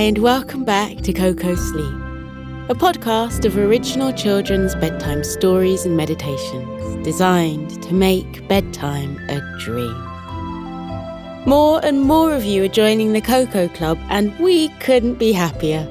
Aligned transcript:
and 0.00 0.16
welcome 0.16 0.64
back 0.64 0.96
to 1.02 1.12
Koko 1.12 1.54
Sleep, 1.54 1.94
a 2.70 2.74
podcast 2.74 3.44
of 3.44 3.58
original 3.58 4.14
children's 4.14 4.74
bedtime 4.76 5.22
stories 5.22 5.84
and 5.84 5.94
meditations 5.94 7.04
designed 7.04 7.82
to 7.82 7.92
make 7.92 8.48
bedtime 8.48 9.18
a 9.28 9.42
dream. 9.58 9.94
More 11.46 11.84
and 11.84 12.00
more 12.00 12.32
of 12.32 12.44
you 12.44 12.64
are 12.64 12.68
joining 12.68 13.12
the 13.12 13.20
Koko 13.20 13.68
Club, 13.68 13.98
and 14.08 14.36
we 14.38 14.70
couldn't 14.80 15.16
be 15.16 15.32
happier. 15.32 15.86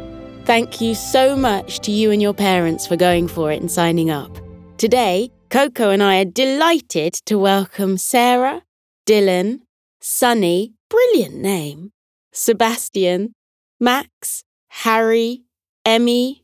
Thank 0.46 0.82
you 0.82 0.96
so 0.96 1.36
much 1.36 1.80
to 1.82 1.92
you 1.92 2.10
and 2.10 2.20
your 2.20 2.34
parents 2.34 2.88
for 2.88 2.96
going 2.96 3.28
for 3.28 3.52
it 3.52 3.62
and 3.62 3.70
signing 3.70 4.10
up. 4.10 4.36
Today, 4.80 5.30
Koko 5.52 5.92
and 5.92 6.02
I 6.02 6.22
are 6.22 6.26
delighted 6.26 7.14
to 7.28 7.38
welcome 7.38 7.96
Sarah, 8.00 8.64
Dylan, 9.06 9.60
Sunny, 10.02 10.74
brilliant 10.90 11.36
name, 11.36 11.92
Sebastian, 12.34 13.36
Max, 13.82 14.44
Harry, 14.68 15.44
Emmy, 15.86 16.44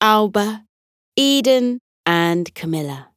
Alba, 0.00 0.64
Eden, 1.16 1.80
and 2.04 2.54
Camilla. 2.54 3.08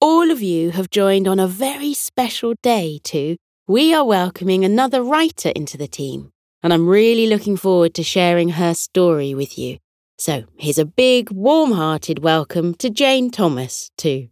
All 0.00 0.30
of 0.30 0.40
you 0.40 0.70
have 0.70 0.88
joined 0.88 1.28
on 1.28 1.38
a 1.38 1.46
very 1.46 1.92
special 1.92 2.54
day 2.62 2.98
too. 3.04 3.36
We 3.66 3.92
are 3.92 4.06
welcoming 4.06 4.64
another 4.64 5.02
writer 5.02 5.50
into 5.54 5.76
the 5.76 5.86
team, 5.86 6.30
and 6.62 6.72
I'm 6.72 6.88
really 6.88 7.26
looking 7.26 7.58
forward 7.58 7.92
to 7.94 8.02
sharing 8.02 8.50
her 8.50 8.72
story 8.72 9.34
with 9.34 9.58
you. 9.58 9.76
So 10.16 10.44
here's 10.56 10.78
a 10.78 10.86
big, 10.86 11.30
warm 11.30 11.72
hearted 11.72 12.20
welcome 12.20 12.72
to 12.76 12.88
Jane 12.88 13.30
Thomas, 13.30 13.90
too. 13.98 14.28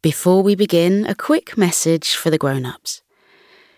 Before 0.00 0.44
we 0.44 0.54
begin, 0.54 1.04
a 1.06 1.16
quick 1.16 1.58
message 1.58 2.14
for 2.14 2.30
the 2.30 2.38
grown 2.38 2.64
ups. 2.64 3.02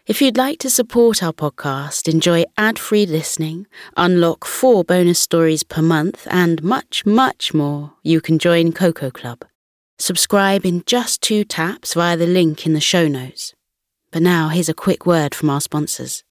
If 0.09 0.23
you'd 0.23 0.39
like 0.39 0.59
to 0.61 0.71
support 0.71 1.23
our 1.23 1.35
podcast, 1.35 2.11
enjoy 2.11 2.47
ad 2.57 2.79
free 2.79 3.05
listening, 3.05 3.67
unlock 3.95 4.47
four 4.47 4.83
bonus 4.83 5.19
stories 5.19 5.63
per 5.63 5.83
month, 5.83 6.27
and 6.31 6.63
much, 6.63 7.05
much 7.05 7.53
more, 7.53 7.93
you 8.03 8.23
can 8.23 8.39
join 8.39 8.73
Koko 8.73 9.11
Club. 9.11 9.45
Subscribe 9.99 10.65
in 10.65 10.83
just 10.87 11.21
two 11.21 11.45
taps 11.45 11.93
via 11.93 12.17
the 12.17 12.27
link 12.27 12.65
in 12.65 12.73
the 12.73 12.81
show 12.81 13.07
notes. 13.07 13.53
But 14.11 14.23
now, 14.23 14.49
here's 14.49 14.71
a 14.71 14.73
quick 14.73 15.05
word 15.05 15.35
from 15.35 15.51
our 15.51 15.61
sponsors. 15.61 16.25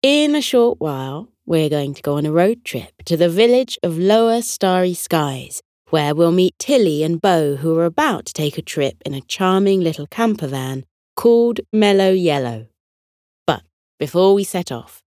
In 0.00 0.36
a 0.36 0.40
short 0.40 0.78
while, 0.78 1.28
we're 1.44 1.68
going 1.68 1.92
to 1.94 2.02
go 2.02 2.18
on 2.18 2.24
a 2.24 2.30
road 2.30 2.64
trip 2.64 3.02
to 3.06 3.16
the 3.16 3.28
village 3.28 3.80
of 3.82 3.98
Lower 3.98 4.42
Starry 4.42 4.94
Skies 4.94 5.60
where 5.94 6.12
we'll 6.12 6.32
meet 6.32 6.58
Tilly 6.58 7.04
and 7.04 7.22
Bo, 7.22 7.54
who 7.54 7.78
are 7.78 7.84
about 7.84 8.26
to 8.26 8.32
take 8.32 8.58
a 8.58 8.62
trip 8.62 8.96
in 9.06 9.14
a 9.14 9.20
charming 9.20 9.80
little 9.80 10.08
camper 10.08 10.48
van 10.48 10.84
called 11.14 11.60
Mellow 11.72 12.10
Yellow. 12.10 12.66
But 13.46 13.62
before 14.00 14.34
we 14.34 14.42
set 14.42 14.72
off, 14.72 15.04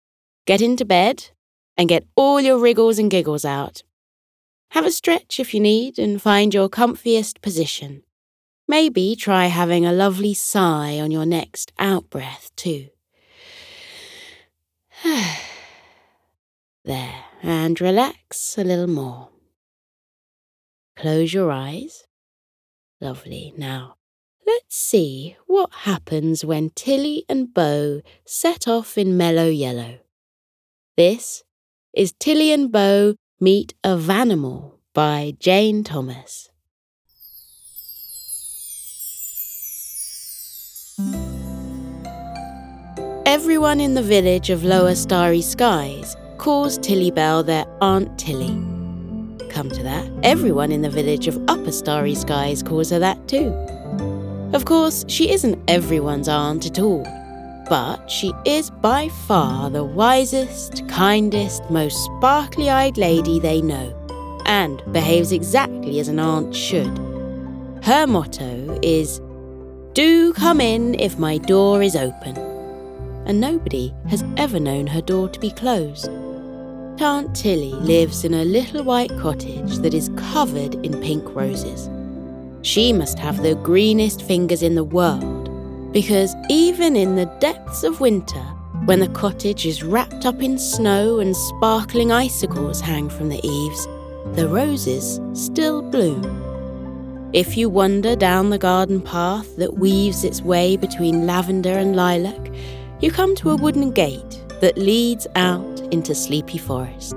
get 0.46 0.62
into 0.62 0.86
bed 0.86 1.32
and 1.76 1.90
get 1.90 2.06
all 2.16 2.40
your 2.40 2.60
wriggles 2.60 3.00
and 3.00 3.10
giggles 3.10 3.44
out. 3.44 3.82
Have 4.74 4.86
a 4.86 4.92
stretch 4.92 5.40
if 5.40 5.56
you 5.56 5.60
need 5.60 5.98
and 5.98 6.22
find 6.22 6.54
your 6.54 6.70
comfiest 6.70 7.42
position. 7.42 8.04
Maybe 8.68 9.16
try 9.16 9.48
having 9.48 9.88
a 9.88 9.92
lovely 9.92 10.36
sigh 10.36 11.00
on 11.00 11.10
your 11.10 11.26
next 11.26 11.74
out 11.80 12.12
breath, 12.12 12.52
too. 12.56 12.90
there, 16.86 17.24
and 17.42 17.82
relax 17.82 18.56
a 18.60 18.64
little 18.64 18.86
more. 18.86 19.30
Close 20.96 21.34
your 21.34 21.52
eyes. 21.52 22.06
Lovely. 23.02 23.54
Now, 23.58 23.98
let's 24.48 24.76
see 24.76 25.36
what 25.48 25.70
happens 25.84 26.46
when 26.46 26.70
Tilly 26.70 27.26
and 27.28 27.54
Bo 27.54 28.02
set 28.26 28.68
off 28.68 28.98
in 28.98 29.18
mellow 29.18 29.48
yellow. 29.48 30.00
This 30.96 31.44
is 31.94 32.14
Tilly 32.20 32.52
and 32.52 32.72
Bo 32.72 33.16
Meet 33.42 33.74
a 33.84 33.98
Vanimal 33.98 34.76
by 34.94 35.36
Jane 35.40 35.84
Thomas. 35.84 36.50
Everyone 43.26 43.82
in 43.82 43.96
the 43.96 44.02
village 44.02 44.50
of 44.50 44.64
Lower 44.64 44.96
Starry 44.96 45.42
Skies 45.42 46.16
calls 46.38 46.78
Tilly 46.78 47.12
Bell 47.12 47.44
their 47.44 47.66
Aunt 47.82 48.18
Tilly 48.18 48.75
come 49.56 49.70
to 49.70 49.84
that, 49.84 50.06
everyone 50.22 50.70
in 50.70 50.82
the 50.82 50.90
village 50.90 51.28
of 51.28 51.42
Upper 51.48 51.72
Starry 51.72 52.14
Skies 52.14 52.62
calls 52.62 52.90
her 52.90 53.00
that 53.00 53.26
too. 53.30 53.48
Of 54.54 54.66
course, 54.66 55.06
she 55.08 55.32
isn't 55.32 55.58
everyone's 55.70 56.28
aunt 56.28 56.66
at 56.66 56.78
all, 56.78 57.04
but 57.70 58.06
she 58.12 58.34
is 58.44 58.70
by 58.70 59.08
far 59.08 59.70
the 59.70 59.86
wisest, 59.86 60.86
kindest, 60.90 61.70
most 61.70 62.04
sparkly 62.04 62.70
eyed 62.70 62.98
lady 62.98 63.40
they 63.40 63.62
know, 63.62 63.96
and 64.46 64.84
behaves 64.92 65.32
exactly 65.32 66.02
as 66.02 66.10
an 66.10 66.20
aunt 66.20 66.54
should. 66.54 66.98
Her 67.82 68.06
motto 68.06 68.78
is 68.84 69.22
Do 69.94 70.34
come 70.34 70.60
in 70.60 71.00
if 71.00 71.18
my 71.18 71.38
door 71.38 71.82
is 71.82 71.96
open. 71.96 72.36
And 73.26 73.40
nobody 73.40 73.94
has 74.10 74.22
ever 74.36 74.60
known 74.60 74.86
her 74.88 75.02
door 75.02 75.30
to 75.30 75.40
be 75.40 75.50
closed. 75.50 76.10
Aunt 77.02 77.36
Tilly 77.36 77.74
lives 77.74 78.24
in 78.24 78.34
a 78.34 78.46
little 78.46 78.84
white 78.84 79.12
cottage 79.20 79.78
that 79.80 79.94
is 79.94 80.10
covered 80.16 80.76
in 80.76 81.00
pink 81.02 81.36
roses. 81.36 81.90
She 82.62 82.94
must 82.94 83.20
have 83.20 83.44
the 83.44 83.56
greenest 83.56 84.22
fingers 84.22 84.64
in 84.64 84.76
the 84.76 84.84
world, 84.84 85.92
because 85.92 86.34
even 86.50 86.96
in 86.96 87.16
the 87.16 87.26
depths 87.40 87.84
of 87.84 88.00
winter, 88.00 88.42
when 88.86 89.00
the 89.00 89.10
cottage 89.10 89.66
is 89.66 89.84
wrapped 89.84 90.26
up 90.26 90.42
in 90.42 90.58
snow 90.58 91.20
and 91.20 91.36
sparkling 91.36 92.12
icicles 92.12 92.80
hang 92.80 93.10
from 93.10 93.30
the 93.30 93.46
eaves, 93.46 93.88
the 94.34 94.48
roses 94.48 95.20
still 95.34 95.82
bloom. 95.82 96.24
If 97.34 97.58
you 97.58 97.70
wander 97.70 98.16
down 98.16 98.50
the 98.50 98.58
garden 98.58 99.02
path 99.02 99.58
that 99.58 99.78
weaves 99.78 100.24
its 100.24 100.42
way 100.42 100.78
between 100.78 101.28
lavender 101.28 101.78
and 101.78 101.96
lilac, 101.96 102.52
you 103.02 103.12
come 103.12 103.36
to 103.36 103.52
a 103.52 103.58
wooden 103.58 103.92
gate 103.92 104.42
that 104.62 104.78
leads 104.78 105.28
out 105.36 105.75
into 105.92 106.16
Sleepy 106.16 106.58
Forest. 106.58 107.16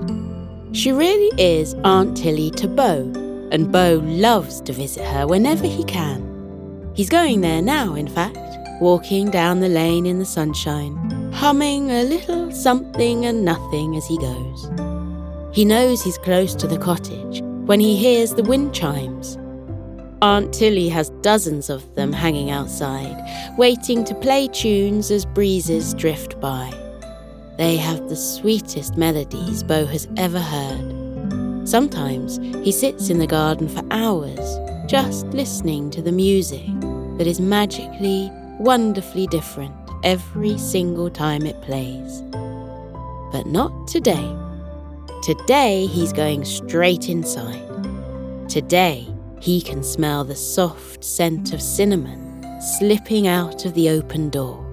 She 0.73 0.93
really 0.93 1.31
is 1.43 1.75
Aunt 1.85 2.17
Tilly 2.17 2.51
to 2.53 2.69
Bo, 2.69 3.13
and 3.51 3.73
Bo 3.73 4.03
loves 4.05 4.61
to 4.63 4.73
visit 4.73 5.05
her 5.05 5.27
whenever 5.27 5.67
he 5.67 5.85
can. 5.85 6.93
He's 6.95 7.09
going 7.09 7.41
there 7.41 7.63
now, 7.63 7.95
in 7.95 8.09
fact, 8.09 8.39
walking 8.81 9.31
down 9.31 9.61
the 9.61 9.69
lane 9.69 10.07
in 10.07 10.19
the 10.19 10.25
sunshine, 10.25 10.97
humming 11.33 11.91
a 11.91 12.05
little 12.05 12.53
something 12.53 13.25
and 13.25 13.45
nothing 13.45 13.97
as 13.97 14.07
he 14.07 14.19
goes. 14.19 14.71
He 15.53 15.65
knows 15.65 16.03
he's 16.03 16.19
close 16.19 16.55
to 16.57 16.67
the 16.67 16.79
cottage 16.79 17.41
when 17.67 17.81
he 17.81 17.97
hears 17.97 18.35
the 18.35 18.43
wind 18.43 18.75
chimes. 18.75 19.39
Aunt 20.21 20.53
Tilly 20.53 20.89
has 20.89 21.11
dozens 21.23 21.71
of 21.71 21.95
them 21.95 22.13
hanging 22.13 22.51
outside, 22.51 23.17
waiting 23.57 24.05
to 24.05 24.15
play 24.17 24.49
tunes 24.49 25.11
as 25.11 25.25
breezes 25.25 25.95
drift 25.95 26.41
by. 26.41 26.73
They 27.59 27.77
have 27.77 28.09
the 28.09 28.15
sweetest 28.15 28.97
melodies 28.97 29.65
Bo 29.65 29.85
has 29.87 30.07
ever 30.17 30.39
heard. 30.39 31.69
Sometimes 31.69 32.37
he 32.65 32.71
sits 32.71 33.11
in 33.11 33.19
the 33.19 33.27
garden 33.27 33.69
for 33.69 33.83
hours, 33.91 34.59
just 34.89 35.27
listening 35.27 35.91
to 35.91 36.01
the 36.01 36.13
music 36.13 36.65
that 37.19 37.27
is 37.27 37.41
magically, 37.41 38.31
wonderfully 38.61 39.27
different 39.27 39.75
every 40.05 40.57
single 40.57 41.11
time 41.11 41.47
it 41.47 41.61
plays. 41.63 42.23
But 43.33 43.47
not 43.47 43.89
today. 43.89 44.37
Today 45.25 45.87
he's 45.87 46.13
going 46.13 46.45
straight 46.45 47.09
inside. 47.09 47.61
Today 48.49 49.05
he 49.41 49.61
can 49.61 49.83
smell 49.83 50.23
the 50.23 50.37
soft 50.37 51.03
scent 51.03 51.53
of 51.53 51.61
cinnamon 51.61 52.41
slipping 52.79 53.27
out 53.27 53.65
of 53.65 53.75
the 53.75 53.91
open 53.91 54.31
door. 54.31 54.65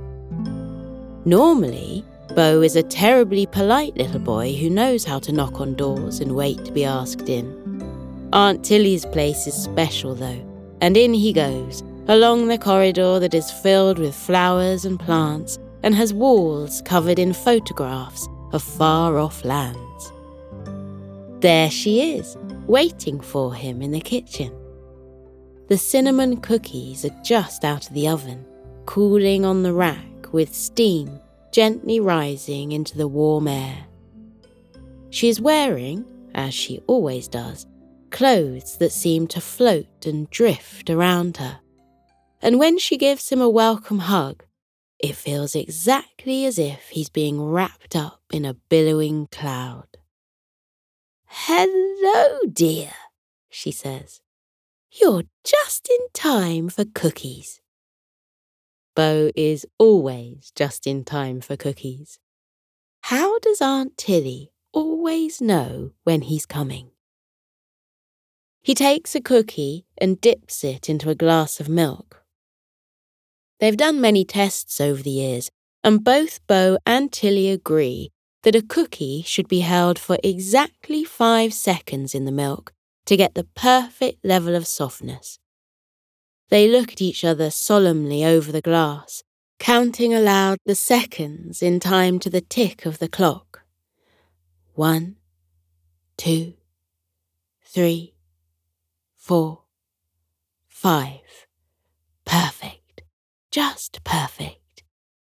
Normally, 1.26 2.06
Bo 2.36 2.62
is 2.62 2.76
a 2.76 2.84
terribly 2.84 3.46
polite 3.46 3.96
little 3.96 4.20
boy 4.20 4.54
who 4.56 4.70
knows 4.70 5.06
how 5.06 5.20
to 5.20 5.32
knock 5.32 5.62
on 5.62 5.74
doors 5.74 6.20
and 6.20 6.36
wait 6.36 6.66
to 6.66 6.72
be 6.74 6.84
asked 6.84 7.30
in. 7.30 8.30
Aunt 8.34 8.66
Tilly's 8.66 9.06
place 9.06 9.48
is 9.48 9.54
special, 9.54 10.14
though, 10.14 10.46
and 10.82 10.98
in 10.98 11.14
he 11.14 11.32
goes, 11.32 11.82
along 12.10 12.50
the 12.50 12.58
corridor 12.58 13.22
that 13.22 13.34
is 13.34 13.50
filled 13.50 13.98
with 13.98 14.14
flowers 14.14 14.84
and 14.84 15.00
plants 15.00 15.58
and 15.82 15.96
has 15.96 16.14
walls 16.14 16.82
covered 16.82 17.20
in 17.20 17.32
photographs 17.32 18.28
of 18.52 18.62
far 18.62 19.18
off 19.18 19.46
lands. 19.46 20.12
There 21.40 21.70
she 21.72 22.18
is, 22.18 22.36
waiting 22.68 23.22
for 23.22 23.54
him 23.54 23.82
in 23.82 23.92
the 23.92 24.02
kitchen. 24.02 24.54
The 25.70 25.78
cinnamon 25.78 26.42
cookies 26.42 27.06
are 27.06 27.22
just 27.24 27.64
out 27.64 27.88
of 27.88 27.94
the 27.94 28.10
oven, 28.10 28.46
cooling 28.86 29.46
on 29.46 29.64
the 29.64 29.72
rack 29.72 30.34
with 30.34 30.54
steam 30.54 31.22
gently 31.56 32.02
rising 32.02 32.74
into 32.74 32.98
the 32.98 33.08
warm 33.08 33.48
air. 33.48 33.86
She 35.10 35.30
is 35.30 35.40
wearing, 35.40 36.04
as 36.34 36.54
she 36.54 36.82
always 36.86 37.30
does, 37.30 37.66
clothes 38.12 38.78
that 38.80 38.92
seem 38.92 39.26
to 39.28 39.40
float 39.40 40.06
and 40.06 40.30
drift 40.30 40.90
around 40.90 41.38
her. 41.38 41.62
And 42.42 42.60
when 42.60 42.78
she 42.78 42.98
gives 42.98 43.30
him 43.30 43.40
a 43.40 43.50
welcome 43.50 44.00
hug, 44.00 44.44
it 45.00 45.16
feels 45.16 45.56
exactly 45.56 46.44
as 46.44 46.60
if 46.60 46.90
he's 46.90 47.08
being 47.08 47.42
wrapped 47.42 47.96
up 47.96 48.20
in 48.34 48.44
a 48.44 48.56
billowing 48.56 49.30
cloud. 49.32 49.88
Hello, 51.26 52.40
dear, 52.52 52.92
she 53.50 53.72
says. 53.72 54.20
You're 54.92 55.24
just 55.46 55.88
in 55.90 56.08
time 56.14 56.68
for 56.68 56.84
cookies. 56.84 57.62
Bo 58.96 59.30
is 59.36 59.66
always 59.78 60.52
just 60.56 60.88
in 60.88 61.04
time 61.04 61.42
for 61.42 61.58
cookies. 61.58 62.18
How 63.04 63.40
does 63.40 63.62
Aunt 63.62 63.98
Tilly 63.98 64.52
always 64.72 65.42
know 65.42 65.92
when 66.06 66.22
he's 66.22 66.46
coming? 66.46 66.92
He 68.64 68.74
takes 68.74 69.14
a 69.14 69.22
cookie 69.22 69.86
and 69.98 70.20
dips 70.20 70.64
it 70.64 70.90
into 70.90 71.10
a 71.10 71.16
glass 71.16 71.60
of 71.60 71.70
milk. 71.70 72.24
They've 73.60 73.78
done 73.78 74.02
many 74.02 74.26
tests 74.26 74.82
over 74.82 75.04
the 75.04 75.12
years, 75.12 75.52
and 75.84 76.04
both 76.04 76.40
Bo 76.48 76.78
and 76.86 77.12
Tilly 77.12 77.52
agree 77.52 78.12
that 78.44 78.56
a 78.56 78.62
cookie 78.62 79.24
should 79.24 79.48
be 79.48 79.60
held 79.60 80.00
for 80.00 80.18
exactly 80.24 81.04
five 81.04 81.54
seconds 81.54 82.16
in 82.16 82.26
the 82.26 82.32
milk 82.32 82.72
to 83.06 83.18
get 83.18 83.36
the 83.36 83.48
perfect 83.56 84.24
level 84.26 84.56
of 84.56 84.66
softness. 84.66 85.38
They 86.50 86.68
look 86.68 86.92
at 86.92 87.02
each 87.02 87.24
other 87.24 87.50
solemnly 87.50 88.24
over 88.24 88.52
the 88.52 88.62
glass, 88.62 89.24
counting 89.58 90.14
aloud 90.14 90.60
the 90.66 90.76
seconds 90.76 91.64
in 91.64 91.80
time 91.80 92.20
to 92.20 92.30
the 92.30 92.42
tick 92.42 92.86
of 92.86 93.00
the 93.00 93.08
clock. 93.08 93.64
One, 94.76 95.16
two, 96.18 96.54
three, 97.64 98.14
four, 99.16 99.64
five. 100.68 101.48
Perfect. 102.26 103.02
Just 103.50 104.04
perfect. 104.04 104.84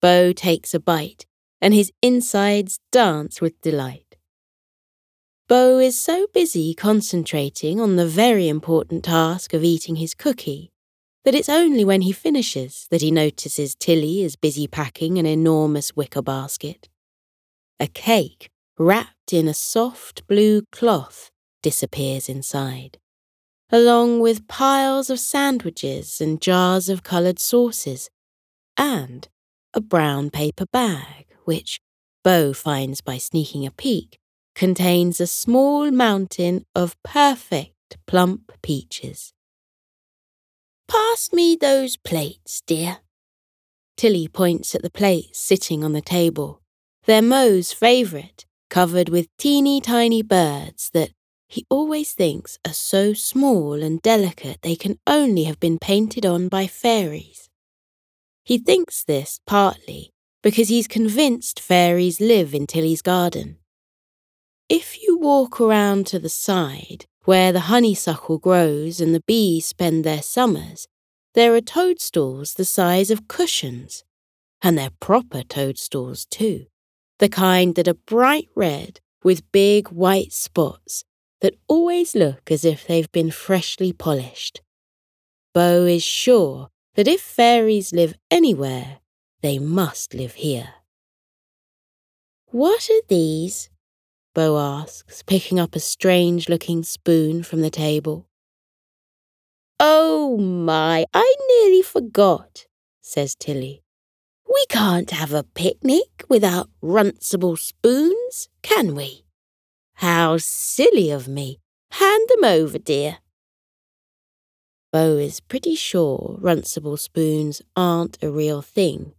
Bo 0.02 0.34
takes 0.34 0.74
a 0.74 0.80
bite, 0.80 1.26
and 1.62 1.74
his 1.74 1.92
insides 2.02 2.80
dance 2.92 3.40
with 3.40 3.62
delight. 3.62 4.18
Bo 5.48 5.80
is 5.80 5.98
so 5.98 6.28
busy 6.34 6.74
concentrating 6.74 7.80
on 7.80 7.96
the 7.96 8.06
very 8.06 8.50
important 8.50 9.06
task 9.06 9.54
of 9.54 9.64
eating 9.64 9.96
his 9.96 10.14
cookie 10.14 10.72
that 11.28 11.36
it's 11.36 11.50
only 11.50 11.84
when 11.84 12.00
he 12.00 12.14
finishes 12.14 12.88
that 12.90 13.02
he 13.02 13.12
notices 13.12 13.76
Tilly 13.76 14.24
is 14.24 14.38
busy 14.38 14.66
packing 14.66 15.18
an 15.18 15.26
enormous 15.26 15.94
wicker 15.94 16.22
basket. 16.22 16.88
A 17.82 17.88
cake, 17.88 18.50
wrapped 18.80 19.34
in 19.34 19.50
a 19.50 19.54
soft 19.54 20.26
blue 20.28 20.62
cloth, 20.72 21.30
disappears 21.62 22.30
inside, 22.30 22.98
along 23.70 24.22
with 24.22 24.48
piles 24.48 25.10
of 25.10 25.20
sandwiches 25.20 26.22
and 26.22 26.42
jars 26.42 26.88
of 26.88 27.04
coloured 27.04 27.40
sauces, 27.40 28.10
and 28.78 29.28
a 29.74 29.82
brown 29.82 30.30
paper 30.30 30.66
bag, 30.72 31.26
which 31.44 31.82
Bo 32.24 32.54
finds 32.54 33.02
by 33.02 33.18
sneaking 33.18 33.66
a 33.66 33.72
peek 33.72 34.18
contains 34.56 35.20
a 35.20 35.28
small 35.28 35.92
mountain 35.92 36.64
of 36.74 36.96
perfect 37.04 37.98
plump 38.08 38.54
peaches. 38.62 39.34
Pass 40.88 41.34
me 41.34 41.58
those 41.60 41.98
plates, 41.98 42.62
dear. 42.66 43.00
Tilly 43.98 44.28
points 44.28 44.74
at 44.76 44.82
the 44.82 44.90
plates 44.90 45.40
sitting 45.40 45.84
on 45.84 45.94
the 45.94 46.02
table. 46.02 46.62
They're 47.06 47.22
Bo's 47.22 47.74
favourite, 47.74 48.46
covered 48.70 49.10
with 49.10 49.36
teeny 49.38 49.82
tiny 49.82 50.22
birds 50.22 50.90
that 50.94 51.12
he 51.50 51.66
always 51.70 52.14
thinks 52.14 52.60
are 52.66 52.74
so 52.74 53.14
small 53.14 53.82
and 53.82 54.02
delicate 54.02 54.62
they 54.62 54.76
can 54.76 55.00
only 55.08 55.46
have 55.46 55.60
been 55.60 55.80
painted 55.80 56.26
on 56.26 56.48
by 56.50 56.68
fairies. 56.68 57.50
He 58.44 58.58
thinks 58.58 59.04
this 59.04 59.40
partly 59.46 60.12
because 60.44 60.70
he's 60.70 60.88
convinced 60.88 61.60
fairies 61.60 62.22
live 62.22 62.54
in 62.54 62.68
Tilly's 62.68 63.02
garden. 63.02 63.58
If 64.70 65.02
you 65.02 65.18
walk 65.18 65.60
around 65.60 66.08
to 66.08 66.20
the 66.20 66.30
side, 66.30 67.06
where 67.28 67.52
the 67.52 67.68
honeysuckle 67.68 68.38
grows 68.38 69.02
and 69.02 69.14
the 69.14 69.20
bees 69.28 69.66
spend 69.66 70.06
their 70.06 70.22
summers, 70.22 70.88
there 71.34 71.54
are 71.54 71.60
toadstools 71.60 72.54
the 72.54 72.64
size 72.64 73.12
of 73.12 73.28
cushions. 73.28 74.06
And 74.62 74.78
they're 74.78 75.02
proper 75.02 75.44
toadstools, 75.44 76.26
too, 76.26 76.68
the 77.20 77.28
kind 77.28 77.76
that 77.76 77.90
are 77.90 78.06
bright 78.06 78.48
red 78.56 79.02
with 79.26 79.52
big 79.52 79.90
white 79.90 80.32
spots 80.32 81.04
that 81.42 81.56
always 81.68 82.16
look 82.16 82.50
as 82.50 82.64
if 82.64 82.88
they've 82.88 83.12
been 83.12 83.32
freshly 83.32 83.92
polished. 83.92 84.62
Bo 85.54 85.84
is 85.84 86.04
sure 86.04 86.70
that 86.96 87.10
if 87.10 87.20
fairies 87.20 87.92
live 87.92 88.14
anywhere, 88.32 89.00
they 89.42 89.60
must 89.60 90.14
live 90.14 90.36
here. 90.36 90.76
What 92.52 92.90
are 92.90 93.02
these? 93.10 93.70
Bo 94.38 94.60
asks, 94.60 95.24
picking 95.24 95.60
up 95.60 95.76
a 95.76 95.80
strange 95.80 96.48
looking 96.48 96.84
spoon 96.84 97.42
from 97.42 97.62
the 97.62 97.72
table. 97.72 98.28
Oh 99.80 100.38
my, 100.38 101.08
I 101.12 101.36
nearly 101.50 101.82
forgot, 101.82 102.68
says 103.02 103.34
Tilly. 103.34 103.82
We 104.48 104.64
can't 104.70 105.10
have 105.10 105.34
a 105.34 105.42
picnic 105.42 106.24
without 106.30 106.70
runcible 106.84 107.58
spoons, 107.58 108.48
can 108.62 108.94
we? 108.94 109.26
How 109.96 110.38
silly 110.38 111.10
of 111.10 111.28
me. 111.28 111.58
Hand 111.94 112.30
them 112.30 112.44
over, 112.44 112.78
dear. 112.78 113.18
Bo 114.94 115.18
is 115.18 115.40
pretty 115.40 115.74
sure 115.74 116.38
runcible 116.40 117.00
spoons 117.00 117.64
aren't 117.76 118.20
a 118.22 118.30
real 118.30 118.62
thing. 118.62 119.14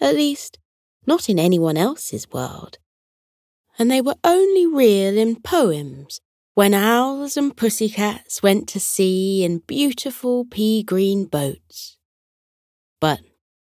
At 0.00 0.14
least, 0.14 0.58
not 1.06 1.28
in 1.28 1.38
anyone 1.38 1.76
else's 1.76 2.30
world 2.30 2.78
and 3.78 3.90
they 3.90 4.00
were 4.00 4.16
only 4.24 4.66
real 4.66 5.16
in 5.16 5.36
poems 5.36 6.20
when 6.54 6.72
owls 6.72 7.36
and 7.36 7.56
pussycats 7.56 8.42
went 8.42 8.66
to 8.68 8.80
sea 8.80 9.44
in 9.44 9.58
beautiful 9.66 10.46
pea 10.46 10.82
green 10.82 11.26
boats. 11.26 11.98
But, 13.00 13.20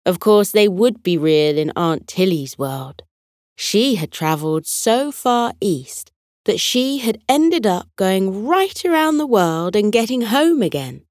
of 0.04 0.18
course, 0.18 0.50
they 0.50 0.66
would 0.66 1.02
be 1.02 1.16
real 1.16 1.56
in 1.56 1.72
Aunt 1.76 2.08
Tilly's 2.08 2.58
world. 2.58 3.02
She 3.56 3.94
had 3.94 4.10
travelled 4.10 4.66
so 4.66 5.12
far 5.12 5.52
east 5.60 6.10
that 6.46 6.58
she 6.58 6.98
had 6.98 7.18
ended 7.28 7.66
up 7.66 7.88
going 7.96 8.46
right 8.46 8.84
around 8.84 9.18
the 9.18 9.26
world 9.26 9.76
and 9.76 9.92
getting 9.92 10.22
home 10.22 10.62
again. 10.62 11.02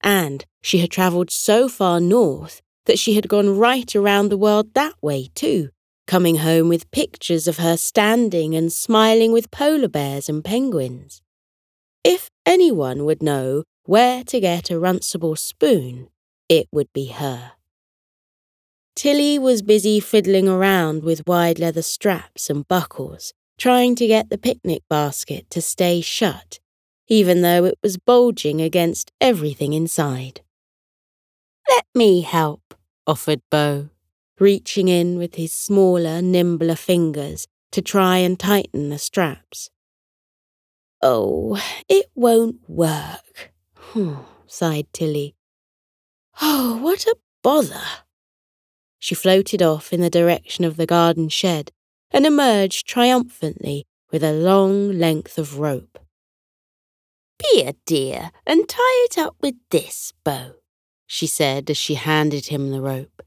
And 0.00 0.44
she 0.62 0.78
had 0.78 0.90
travelled 0.90 1.30
so 1.30 1.68
far 1.68 2.00
north 2.00 2.62
that 2.86 2.98
she 2.98 3.14
had 3.14 3.28
gone 3.28 3.56
right 3.56 3.94
around 3.94 4.28
the 4.28 4.36
world 4.36 4.74
that 4.74 4.94
way 5.00 5.28
too, 5.34 5.68
coming 6.06 6.36
home 6.36 6.68
with 6.68 6.90
pictures 6.90 7.48
of 7.48 7.58
her 7.58 7.76
standing 7.76 8.54
and 8.54 8.72
smiling 8.72 9.32
with 9.32 9.50
polar 9.50 9.88
bears 9.88 10.28
and 10.28 10.44
penguins. 10.44 11.22
If 12.04 12.30
anyone 12.44 13.04
would 13.04 13.22
know 13.22 13.64
where 13.84 14.24
to 14.24 14.40
get 14.40 14.70
a 14.70 14.78
runcible 14.78 15.36
spoon, 15.36 16.08
it 16.48 16.68
would 16.72 16.92
be 16.92 17.06
her. 17.06 17.52
Tilly 18.94 19.38
was 19.38 19.62
busy 19.62 20.00
fiddling 20.00 20.48
around 20.48 21.02
with 21.02 21.26
wide 21.26 21.58
leather 21.58 21.82
straps 21.82 22.50
and 22.50 22.66
buckles, 22.68 23.32
trying 23.56 23.94
to 23.96 24.06
get 24.06 24.28
the 24.28 24.38
picnic 24.38 24.82
basket 24.88 25.48
to 25.50 25.62
stay 25.62 26.00
shut, 26.00 26.60
even 27.08 27.42
though 27.42 27.64
it 27.64 27.78
was 27.82 27.96
bulging 27.96 28.60
against 28.60 29.10
everything 29.20 29.72
inside. 29.72 30.42
Let 31.68 31.86
me 31.94 32.20
help, 32.20 32.74
offered 33.06 33.40
Bo, 33.50 33.88
reaching 34.38 34.88
in 34.88 35.18
with 35.18 35.34
his 35.36 35.52
smaller, 35.52 36.22
nimbler 36.22 36.76
fingers 36.76 37.46
to 37.70 37.82
try 37.82 38.18
and 38.18 38.38
tighten 38.38 38.90
the 38.90 38.98
straps. 38.98 39.70
Oh, 41.00 41.60
it 41.88 42.06
won't 42.14 42.68
work, 42.68 43.52
hmm, 43.74 44.14
sighed 44.46 44.86
Tilly. 44.92 45.34
Oh, 46.40 46.78
what 46.80 47.06
a 47.06 47.16
bother! 47.42 47.82
She 48.98 49.14
floated 49.14 49.62
off 49.62 49.92
in 49.92 50.00
the 50.00 50.10
direction 50.10 50.64
of 50.64 50.76
the 50.76 50.86
garden 50.86 51.28
shed 51.28 51.72
and 52.12 52.24
emerged 52.24 52.86
triumphantly 52.86 53.84
with 54.12 54.22
a 54.22 54.32
long 54.32 54.92
length 54.92 55.38
of 55.38 55.58
rope. 55.58 55.98
Be 57.38 57.64
a 57.64 57.74
dear 57.84 58.30
and 58.46 58.68
tie 58.68 59.06
it 59.06 59.18
up 59.18 59.34
with 59.40 59.56
this, 59.70 60.12
Bo, 60.22 60.52
she 61.06 61.26
said 61.26 61.68
as 61.68 61.76
she 61.76 61.94
handed 61.94 62.46
him 62.46 62.70
the 62.70 62.80
rope. 62.80 63.22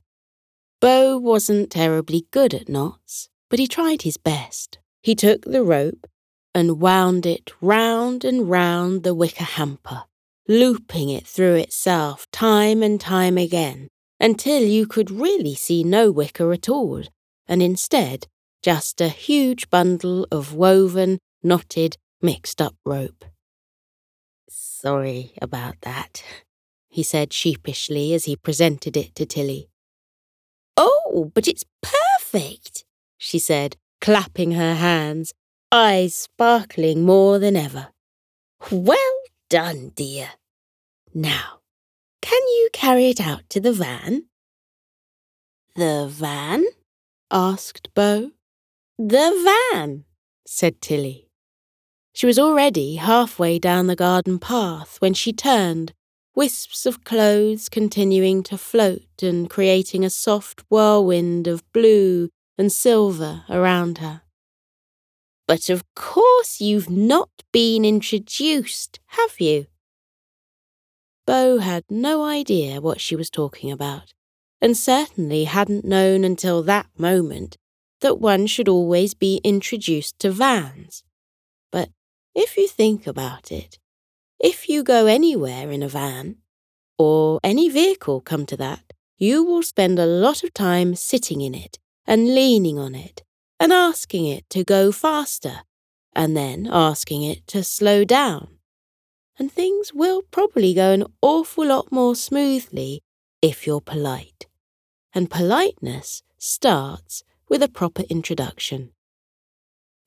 Bo 0.86 1.18
wasn't 1.18 1.72
terribly 1.72 2.27
good 2.30 2.54
at 2.54 2.70
knots, 2.70 3.27
but 3.50 3.58
he 3.58 3.65
tried 3.65 4.04
his 4.04 4.18
best. 4.18 4.77
He 5.01 5.15
took 5.15 5.44
the 5.44 5.63
rope 5.63 6.06
and 6.54 6.80
wound 6.80 7.25
it 7.25 7.51
round 7.60 8.24
and 8.24 8.48
round 8.48 9.01
the 9.01 9.15
wicker 9.15 9.46
hamper, 9.46 10.04
looping 10.48 11.10
it 11.10 11.25
through 11.25 11.56
itself 11.56 12.30
time 12.30 12.84
and 12.84 13.01
time 13.01 13.36
again 13.36 13.88
until 14.20 14.62
you 14.62 14.86
could 14.86 15.10
really 15.10 15.56
see 15.56 15.84
no 15.84 16.12
wicker 16.12 16.54
at 16.54 16.70
all, 16.70 17.01
and 17.48 17.63
instead 17.63 18.27
just 18.62 19.01
a 19.01 19.10
huge 19.10 19.72
bundle 19.72 20.27
of 20.32 20.54
woven, 20.54 21.18
knotted, 21.42 21.98
mixed 22.22 22.62
up 22.62 22.75
rope. 22.86 23.25
Sorry 24.48 25.34
about 25.42 25.82
that, 25.82 26.24
he 26.89 27.01
said 27.01 27.34
sheepishly 27.34 28.13
as 28.13 28.25
he 28.25 28.36
presented 28.36 28.96
it 28.96 29.15
to 29.15 29.25
Tilly. 29.25 29.68
But 31.15 31.48
it's 31.48 31.63
perfect, 31.81 32.84
she 33.17 33.39
said, 33.39 33.77
clapping 34.01 34.51
her 34.51 34.75
hands, 34.75 35.34
eyes 35.72 36.13
sparkling 36.13 37.05
more 37.05 37.39
than 37.39 37.55
ever. 37.55 37.88
Well 38.69 39.22
done, 39.50 39.93
dear. 39.95 40.31
Now, 41.13 41.62
can 42.22 42.41
you 42.48 42.69
carry 42.74 43.05
it 43.05 43.22
out 43.22 43.50
to 43.51 43.62
the 43.62 43.72
van? 43.72 44.25
The 45.75 46.07
van? 46.10 46.65
asked 47.31 47.93
Bo. 47.93 48.31
The 48.98 49.62
van, 49.72 50.03
said 50.45 50.81
Tilly. 50.81 51.29
She 52.13 52.25
was 52.25 52.38
already 52.38 52.95
halfway 52.95 53.57
down 53.57 53.88
the 53.88 53.95
garden 53.95 54.38
path 54.38 54.98
when 55.00 55.13
she 55.13 55.31
turned, 55.31 55.93
wisps 56.36 56.86
of 56.86 57.04
clothes 57.04 57.70
continuing 57.70 58.44
to 58.44 58.58
float 58.58 59.24
and 59.24 59.50
creating 59.50 60.04
a 60.04 60.10
soft 60.10 60.63
whirlwind 60.70 61.48
of 61.48 61.63
blue 61.72 62.30
and 62.58 62.72
silver 62.72 63.44
around 63.50 64.00
her. 64.00 64.22
But 65.48 65.70
of 65.70 65.84
course 65.96 66.60
you've 66.60 66.89
not 66.89 67.30
been 67.54 67.86
introduced, 67.86 69.00
have 69.08 69.39
you? 69.39 69.68
Bo 71.25 71.60
had 71.60 71.84
no 71.89 72.24
idea 72.24 72.82
what 72.82 73.01
she 73.01 73.15
was 73.15 73.30
talking 73.30 73.72
about, 73.72 74.13
and 74.62 74.75
certainly 74.75 75.46
hadn't 75.46 75.86
known 75.86 76.24
until 76.24 76.62
that 76.63 76.88
moment 76.98 77.58
that 78.01 78.20
one 78.20 78.46
should 78.46 78.68
always 78.68 79.13
be 79.13 79.42
introduced 79.44 80.20
to 80.20 80.32
vans. 80.32 81.04
But 81.72 81.89
if 82.36 82.58
you 82.58 82.68
think 82.68 83.08
about 83.08 83.51
it, 83.51 83.80
if 84.39 84.70
you 84.70 84.84
go 84.84 85.06
anywhere 85.06 85.72
in 85.72 85.84
a 85.84 85.88
van, 85.88 86.38
or 86.98 87.39
any 87.44 87.70
vehicle 87.70 88.22
come 88.22 88.46
to 88.46 88.58
that, 88.58 88.94
you 89.18 89.44
will 89.44 89.63
spend 89.63 89.98
a 89.98 90.06
lot 90.06 90.44
of 90.44 90.54
time 90.54 90.96
sitting 90.96 91.42
in 91.42 91.54
it 91.54 91.80
and 92.06 92.36
leaning 92.36 92.77
on 92.77 92.96
it 92.96 93.24
and 93.60 93.72
asking 93.72 94.25
it 94.25 94.50
to 94.50 94.63
go 94.63 94.92
faster 94.92 95.62
and 96.13 96.36
then 96.36 96.68
asking 96.72 97.24
it 97.24 97.46
to 97.48 97.63
slow 97.63 98.04
down. 98.04 98.48
And 99.38 99.51
things 99.51 99.94
will 99.94 100.22
probably 100.22 100.74
go 100.74 100.92
an 100.92 101.06
awful 101.22 101.68
lot 101.68 101.92
more 101.92 102.15
smoothly 102.15 103.01
if 103.42 103.68
you're 103.68 103.82
polite. 103.82 104.48
And 105.13 105.30
politeness 105.30 106.24
starts 106.38 107.24
with 107.50 107.62
a 107.62 107.70
proper 107.70 108.04
introduction. 108.10 108.92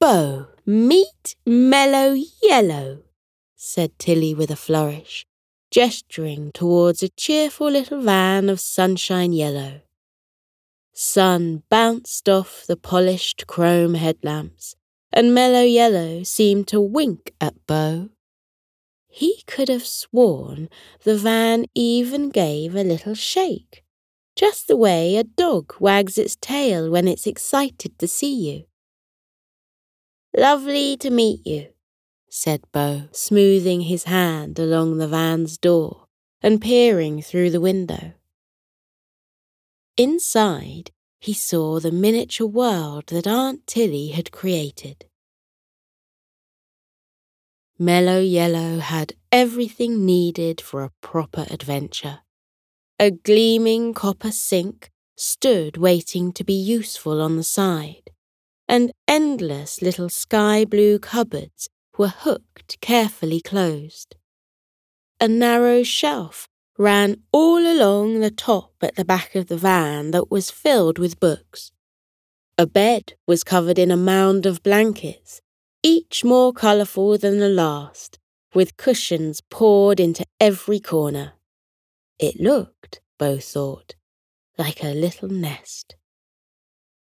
Bo, 0.00 0.48
meet 0.64 1.34
Mellow 1.44 2.16
Yellow, 2.42 3.02
said 3.58 3.98
Tilly 3.98 4.32
with 4.32 4.50
a 4.50 4.56
flourish, 4.56 5.26
gesturing 5.70 6.52
towards 6.52 7.02
a 7.02 7.08
cheerful 7.08 7.70
little 7.70 8.00
van 8.00 8.48
of 8.48 8.60
sunshine 8.60 9.32
yellow. 9.32 9.80
Sun 10.94 11.64
bounced 11.68 12.28
off 12.28 12.64
the 12.66 12.76
polished 12.76 13.46
chrome 13.48 13.94
headlamps, 13.94 14.76
and 15.12 15.34
Mellow 15.34 15.62
Yellow 15.62 16.22
seemed 16.22 16.68
to 16.68 16.80
wink 16.80 17.32
at 17.40 17.66
Bo. 17.66 18.10
He 19.08 19.42
could 19.46 19.68
have 19.68 19.86
sworn 19.86 20.68
the 21.02 21.16
van 21.16 21.66
even 21.74 22.30
gave 22.30 22.76
a 22.76 22.84
little 22.84 23.14
shake, 23.14 23.82
just 24.36 24.68
the 24.68 24.76
way 24.76 25.16
a 25.16 25.24
dog 25.24 25.74
wags 25.80 26.16
its 26.16 26.36
tail 26.36 26.90
when 26.90 27.08
it's 27.08 27.26
excited 27.26 27.98
to 27.98 28.06
see 28.06 28.34
you. 28.34 28.64
Lovely 30.36 30.96
to 30.98 31.10
meet 31.10 31.44
you, 31.44 31.68
said 32.30 32.62
Bo, 32.72 33.08
smoothing 33.12 33.82
his 33.82 34.04
hand 34.04 34.58
along 34.58 34.98
the 34.98 35.08
van's 35.08 35.58
door 35.58 36.06
and 36.42 36.60
peering 36.60 37.20
through 37.22 37.50
the 37.50 37.60
window. 37.60 38.12
Inside, 39.96 40.92
he 41.18 41.32
saw 41.32 41.80
the 41.80 41.90
miniature 41.90 42.46
world 42.46 43.06
that 43.08 43.26
Aunt 43.26 43.66
Tilly 43.66 44.08
had 44.08 44.30
created. 44.30 45.06
Mellow 47.78 48.20
Yellow 48.20 48.78
had 48.78 49.14
everything 49.32 50.04
needed 50.04 50.60
for 50.60 50.82
a 50.82 50.92
proper 51.00 51.46
adventure. 51.50 52.20
A 53.00 53.10
gleaming 53.10 53.94
copper 53.94 54.32
sink 54.32 54.90
stood 55.16 55.76
waiting 55.76 56.32
to 56.32 56.44
be 56.44 56.54
useful 56.54 57.20
on 57.20 57.36
the 57.36 57.44
side, 57.44 58.10
and 58.68 58.92
endless 59.06 59.82
little 59.82 60.08
sky 60.08 60.64
blue 60.64 60.98
cupboards 60.98 61.68
were 61.98 62.08
hooked 62.08 62.80
carefully 62.80 63.40
closed. 63.40 64.14
A 65.20 65.26
narrow 65.28 65.82
shelf 65.82 66.48
ran 66.78 67.20
all 67.32 67.58
along 67.58 68.20
the 68.20 68.30
top 68.30 68.72
at 68.80 68.94
the 68.94 69.04
back 69.04 69.34
of 69.34 69.48
the 69.48 69.56
van 69.56 70.12
that 70.12 70.30
was 70.30 70.50
filled 70.50 70.98
with 70.98 71.18
books. 71.18 71.72
A 72.56 72.66
bed 72.66 73.14
was 73.26 73.42
covered 73.42 73.78
in 73.78 73.90
a 73.90 73.96
mound 73.96 74.46
of 74.46 74.62
blankets, 74.62 75.40
each 75.82 76.24
more 76.24 76.52
colourful 76.52 77.18
than 77.18 77.38
the 77.38 77.48
last, 77.48 78.18
with 78.54 78.76
cushions 78.76 79.40
poured 79.40 79.98
into 79.98 80.24
every 80.40 80.80
corner. 80.80 81.32
It 82.18 82.40
looked, 82.40 83.00
Bo 83.18 83.38
thought, 83.38 83.94
like 84.56 84.82
a 84.82 84.94
little 84.94 85.28
nest. 85.28 85.96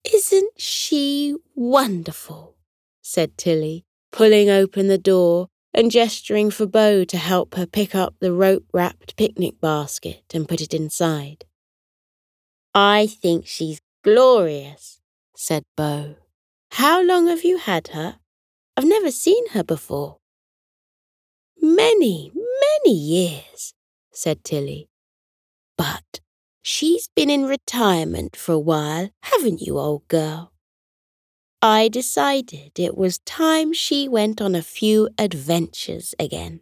Isn't 0.03 0.53
she 0.59 1.35
wonderful? 1.55 2.55
said 3.01 3.37
Tilly, 3.37 3.85
pulling 4.11 4.49
open 4.49 4.87
the 4.87 4.97
door 4.97 5.47
and 5.73 5.91
gesturing 5.91 6.51
for 6.51 6.65
Bo 6.65 7.03
to 7.05 7.17
help 7.17 7.55
her 7.55 7.65
pick 7.65 7.93
up 7.93 8.15
the 8.19 8.33
rope 8.33 8.65
wrapped 8.73 9.15
picnic 9.15 9.61
basket 9.61 10.23
and 10.33 10.47
put 10.47 10.61
it 10.61 10.73
inside. 10.73 11.45
I 12.73 13.07
think 13.07 13.45
she's 13.47 13.81
glorious, 14.03 14.99
said 15.35 15.63
Bo. 15.75 16.15
How 16.71 17.01
long 17.01 17.27
have 17.27 17.43
you 17.43 17.57
had 17.57 17.89
her? 17.89 18.19
I've 18.77 18.85
never 18.85 19.11
seen 19.11 19.49
her 19.49 19.63
before. 19.63 20.17
Many, 21.61 22.31
many 22.33 22.95
years, 22.95 23.73
said 24.11 24.43
Tilly. 24.43 24.87
But 25.77 26.21
she's 26.61 27.09
been 27.15 27.29
in 27.29 27.45
retirement 27.45 28.35
for 28.35 28.53
a 28.53 28.59
while, 28.59 29.09
haven't 29.23 29.61
you, 29.61 29.77
old 29.77 30.07
girl? 30.07 30.51
I 31.61 31.89
decided 31.89 32.79
it 32.79 32.97
was 32.97 33.17
time 33.19 33.73
she 33.73 34.07
went 34.07 34.41
on 34.41 34.55
a 34.55 34.61
few 34.61 35.09
adventures 35.17 36.15
again. 36.17 36.61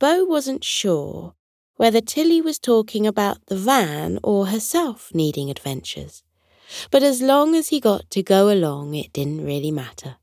Bo 0.00 0.24
wasn't 0.24 0.64
sure 0.64 1.34
whether 1.76 2.00
Tilly 2.00 2.40
was 2.40 2.58
talking 2.58 3.06
about 3.06 3.46
the 3.46 3.56
van 3.56 4.18
or 4.24 4.48
herself 4.48 5.12
needing 5.14 5.48
adventures, 5.48 6.24
but 6.90 7.04
as 7.04 7.22
long 7.22 7.54
as 7.54 7.68
he 7.68 7.78
got 7.78 8.10
to 8.10 8.22
go 8.22 8.52
along, 8.52 8.96
it 8.96 9.12
didn't 9.12 9.44
really 9.44 9.70
matter. 9.70 10.16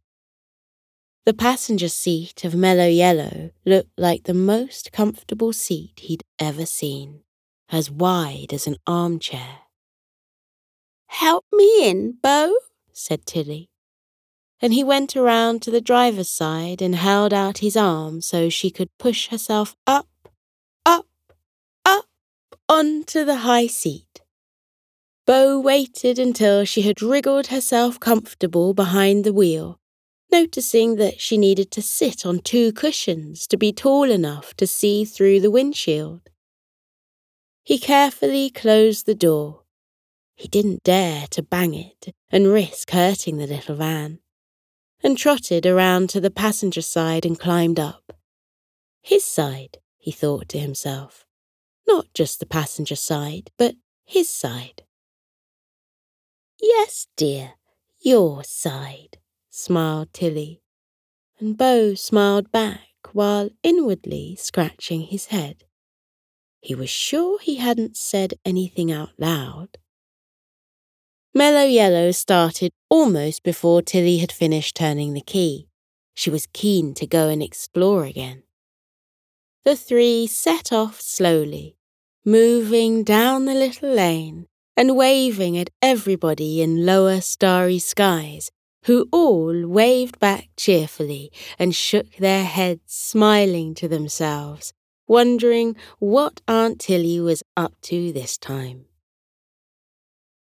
The 1.25 1.34
passenger 1.34 1.88
seat 1.88 2.44
of 2.44 2.55
Mellow 2.55 2.88
Yellow 2.88 3.51
looked 3.65 3.98
like 3.98 4.25
the 4.25 4.34
most 4.34 4.91
comfortable 4.91 5.53
seat 5.53 5.94
he'd 6.01 6.24
ever 6.39 6.65
seen, 6.65 7.22
as 7.70 7.89
wide 7.89 8.51
as 8.51 8.67
an 8.67 8.75
armchair. 8.86 9.60
Help 11.08 11.46
me 11.53 11.89
in, 11.89 12.17
Bo, 12.22 12.53
said 12.95 13.25
Tilly. 13.25 13.69
And 14.61 14.73
he 14.73 14.83
went 14.83 15.15
around 15.15 15.61
to 15.61 15.71
the 15.71 15.81
driver's 15.81 16.29
side 16.29 16.81
and 16.81 16.95
held 16.95 17.33
out 17.33 17.57
his 17.57 17.75
arm 17.75 18.21
so 18.21 18.49
she 18.49 18.71
could 18.71 18.89
push 18.97 19.27
herself 19.27 19.75
up, 19.85 20.07
up, 20.85 21.05
up 21.85 22.05
onto 22.69 23.25
the 23.25 23.37
high 23.37 23.67
seat. 23.67 24.21
Bo 25.27 25.59
waited 25.59 26.17
until 26.17 26.63
she 26.63 26.83
had 26.83 27.01
wriggled 27.01 27.47
herself 27.47 27.99
comfortable 27.99 28.73
behind 28.73 29.23
the 29.23 29.33
wheel, 29.33 29.79
noticing 30.31 30.95
that 30.95 31.19
she 31.19 31.37
needed 31.37 31.71
to 31.71 31.81
sit 31.81 32.25
on 32.25 32.39
two 32.39 32.71
cushions 32.71 33.45
to 33.47 33.57
be 33.57 33.73
tall 33.73 34.09
enough 34.09 34.53
to 34.55 34.65
see 34.65 35.03
through 35.03 35.41
the 35.41 35.51
windshield. 35.51 36.21
He 37.63 37.77
carefully 37.77 38.49
closed 38.51 39.05
the 39.05 39.15
door 39.15 39.64
he 40.36 40.48
didn't 40.48 40.84
dare 40.84 41.27
to 41.27 41.42
bang 41.42 41.74
it 41.74 42.13
and 42.30 42.48
risk 42.51 42.92
hurting 42.92 43.38
the 43.38 43.48
little 43.48 43.75
van, 43.75 44.20
and 45.01 45.18
trotted 45.18 45.65
around 45.65 46.10
to 46.10 46.20
the 46.20 46.30
passenger 46.30 46.82
side 46.82 47.25
and 47.25 47.39
climbed 47.39 47.80
up. 47.80 48.13
His 49.01 49.24
side, 49.24 49.77
he 49.98 50.12
thought 50.12 50.50
to 50.50 50.60
himself. 50.60 51.25
Not 51.88 52.08
just 52.13 52.39
the 52.39 52.46
passenger 52.46 52.96
side, 52.96 53.51
but 53.58 53.75
his 54.04 54.30
side. 54.30 54.84
Yes, 56.62 57.08
dear, 57.15 57.54
your 58.01 58.44
side, 58.44 59.18
smiled 59.50 60.12
Tilly, 60.13 60.62
and 61.39 61.58
Bo 61.58 61.94
smiled 61.94 62.51
back 62.51 62.80
while 63.13 63.50
inwardly 63.62 64.36
scratching 64.36 65.01
his 65.01 65.27
head. 65.27 65.63
He 66.60 66.74
was 66.74 66.89
sure 66.89 67.39
he 67.39 67.56
hadn't 67.56 67.96
said 67.96 68.34
anything 68.44 68.92
out 68.92 69.12
loud. 69.20 69.77
Mellow 71.38 71.65
Yellow 71.65 72.12
started 72.12 72.72
almost 72.89 73.44
before 73.44 73.82
Tilly 73.82 74.20
had 74.20 74.32
finished 74.32 74.74
turning 74.74 75.13
the 75.13 75.20
key. 75.20 75.68
She 76.13 76.30
was 76.30 76.48
keen 76.54 76.94
to 76.94 77.06
go 77.06 77.27
and 77.27 77.44
explore 77.44 78.06
again. 78.06 78.44
The 79.65 79.75
three 79.75 80.27
set 80.27 80.72
off 80.72 81.01
slowly, 81.01 81.75
moving 82.24 83.04
down 83.04 83.44
the 83.44 83.54
little 83.54 83.89
lane 83.89 84.46
and 84.77 84.96
waving 84.96 85.58
at 85.58 85.72
everybody 85.82 86.62
in 86.62 86.86
lower 86.86 87.20
starry 87.20 87.80
skies, 87.80 88.50
who 88.86 89.10
all 89.12 89.68
waved 89.68 90.18
back 90.20 90.48
cheerfully 90.56 91.34
and 91.60 91.75
shook 91.75 92.15
their 92.15 92.46
heads 92.46 92.94
smiling 92.94 93.75
to 93.75 93.89
themselves, 93.89 94.72
wondering 95.06 95.75
what 96.00 96.39
Aunt 96.48 96.80
Tilly 96.80 97.20
was 97.20 97.44
up 97.58 97.74
to 97.82 98.13
this 98.13 98.38
time. 98.38 98.86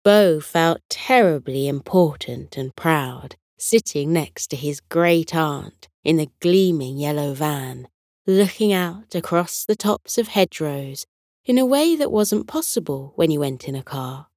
Bo 0.03 0.39
felt 0.39 0.81
terribly 0.89 1.67
important 1.67 2.57
and 2.57 2.75
proud, 2.75 3.35
sitting 3.57 4.11
next 4.11 4.47
to 4.47 4.55
his 4.55 4.79
great 4.79 5.35
aunt 5.35 5.87
in 6.03 6.17
the 6.17 6.29
gleaming 6.39 6.97
yellow 6.97 7.35
van, 7.35 7.87
looking 8.25 8.73
out 8.73 9.13
across 9.13 9.63
the 9.63 9.75
tops 9.75 10.17
of 10.17 10.29
hedgerows 10.29 11.05
in 11.45 11.59
a 11.59 11.65
way 11.65 11.95
that 11.95 12.11
wasn't 12.11 12.47
possible 12.47 13.13
when 13.15 13.29
you 13.29 13.39
went 13.39 13.67
in 13.67 13.75
a 13.75 13.83
car. 13.83 14.27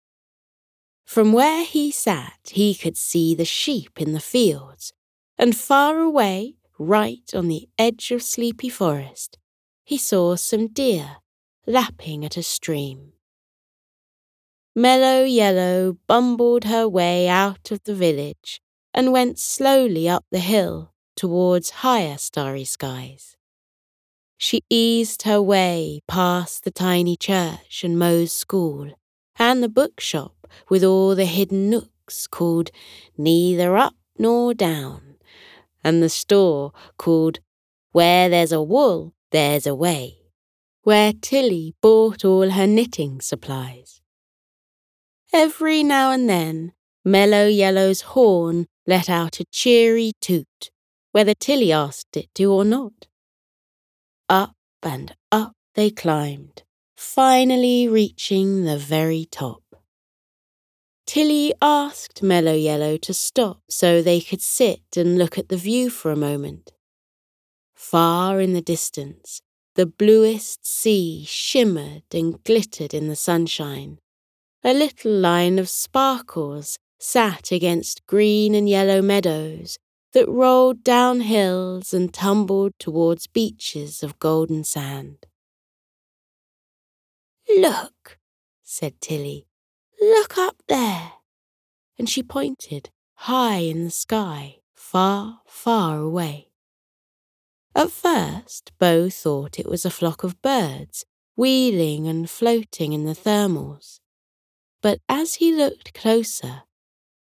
From 1.06 1.32
where 1.32 1.64
he 1.64 1.90
sat, 1.90 2.38
he 2.50 2.74
could 2.74 2.98
see 2.98 3.34
the 3.34 3.46
sheep 3.46 4.00
in 4.00 4.12
the 4.12 4.20
fields, 4.20 4.92
and 5.38 5.56
far 5.56 5.98
away, 5.98 6.56
right 6.78 7.30
on 7.34 7.48
the 7.48 7.68
edge 7.78 8.10
of 8.10 8.22
Sleepy 8.22 8.68
Forest, 8.68 9.38
he 9.82 9.96
saw 9.96 10.36
some 10.36 10.68
deer 10.68 11.16
lapping 11.66 12.22
at 12.22 12.36
a 12.36 12.42
stream. 12.42 13.13
Mellow 14.76 15.22
Yellow 15.22 15.98
bumbled 16.08 16.64
her 16.64 16.88
way 16.88 17.28
out 17.28 17.70
of 17.70 17.84
the 17.84 17.94
village 17.94 18.60
and 18.92 19.12
went 19.12 19.38
slowly 19.38 20.08
up 20.08 20.24
the 20.32 20.40
hill 20.40 20.92
towards 21.14 21.84
higher 21.86 22.18
starry 22.18 22.64
skies. 22.64 23.36
She 24.36 24.62
eased 24.68 25.22
her 25.22 25.40
way 25.40 26.00
past 26.08 26.64
the 26.64 26.72
tiny 26.72 27.16
church 27.16 27.84
and 27.84 27.96
Bo's 28.00 28.32
school 28.32 28.90
and 29.38 29.62
the 29.62 29.68
bookshop 29.68 30.48
with 30.68 30.82
all 30.82 31.14
the 31.14 31.24
hidden 31.24 31.70
nooks 31.70 32.26
called 32.26 32.72
Neither 33.16 33.76
Up 33.76 33.94
Nor 34.18 34.54
Down, 34.54 35.16
and 35.84 36.02
the 36.02 36.08
store 36.08 36.72
called 36.98 37.38
Where 37.92 38.28
There's 38.28 38.52
a 38.52 38.60
Wool, 38.60 39.14
There's 39.30 39.68
a 39.68 39.74
Way, 39.74 40.18
where 40.82 41.12
Tilly 41.12 41.74
bought 41.80 42.24
all 42.24 42.50
her 42.50 42.66
knitting 42.66 43.20
supplies. 43.20 44.00
Every 45.34 45.82
now 45.82 46.12
and 46.12 46.30
then, 46.30 46.74
Mellow 47.04 47.48
Yellow's 47.48 48.02
horn 48.02 48.66
let 48.86 49.10
out 49.10 49.40
a 49.40 49.44
cheery 49.50 50.12
toot, 50.20 50.70
whether 51.10 51.34
Tilly 51.34 51.72
asked 51.72 52.16
it 52.16 52.32
to 52.36 52.52
or 52.52 52.64
not. 52.64 53.08
Up 54.28 54.54
and 54.80 55.12
up 55.32 55.54
they 55.74 55.90
climbed, 55.90 56.62
finally 56.96 57.88
reaching 57.88 58.62
the 58.62 58.78
very 58.78 59.26
top. 59.28 59.64
Tilly 61.04 61.52
asked 61.60 62.22
Mellow 62.22 62.54
Yellow 62.54 62.96
to 62.98 63.12
stop 63.12 63.62
so 63.68 64.00
they 64.00 64.20
could 64.20 64.40
sit 64.40 64.96
and 64.96 65.18
look 65.18 65.36
at 65.36 65.48
the 65.48 65.56
view 65.56 65.90
for 65.90 66.12
a 66.12 66.16
moment. 66.16 66.70
Far 67.74 68.40
in 68.40 68.52
the 68.52 68.62
distance, 68.62 69.40
the 69.74 69.84
bluest 69.84 70.64
sea 70.64 71.24
shimmered 71.26 72.04
and 72.12 72.42
glittered 72.44 72.94
in 72.94 73.08
the 73.08 73.16
sunshine, 73.16 73.98
a 74.64 74.72
little 74.72 75.12
line 75.12 75.58
of 75.58 75.68
sparkles 75.68 76.78
sat 76.98 77.52
against 77.52 78.06
green 78.06 78.54
and 78.54 78.66
yellow 78.66 79.02
meadows 79.02 79.78
that 80.14 80.26
rolled 80.26 80.82
down 80.82 81.20
hills 81.20 81.92
and 81.92 82.14
tumbled 82.14 82.72
towards 82.78 83.26
beaches 83.26 84.02
of 84.02 84.18
golden 84.18 84.64
sand. 84.64 85.26
Look, 87.58 88.18
said 88.62 88.98
Tilly, 89.02 89.46
look 90.00 90.38
up 90.38 90.56
there. 90.66 91.12
And 91.98 92.08
she 92.08 92.22
pointed 92.22 92.88
high 93.16 93.58
in 93.58 93.84
the 93.84 93.90
sky, 93.90 94.60
far, 94.74 95.40
far 95.46 95.98
away. 95.98 96.48
At 97.74 97.90
first, 97.90 98.72
Bo 98.78 99.10
thought 99.10 99.58
it 99.58 99.68
was 99.68 99.84
a 99.84 99.90
flock 99.90 100.24
of 100.24 100.40
birds 100.40 101.04
wheeling 101.36 102.06
and 102.06 102.30
floating 102.30 102.92
in 102.92 103.04
the 103.04 103.14
thermals 103.14 104.00
but 104.84 105.00
as 105.08 105.36
he 105.36 105.50
looked 105.50 105.94
closer, 105.94 106.64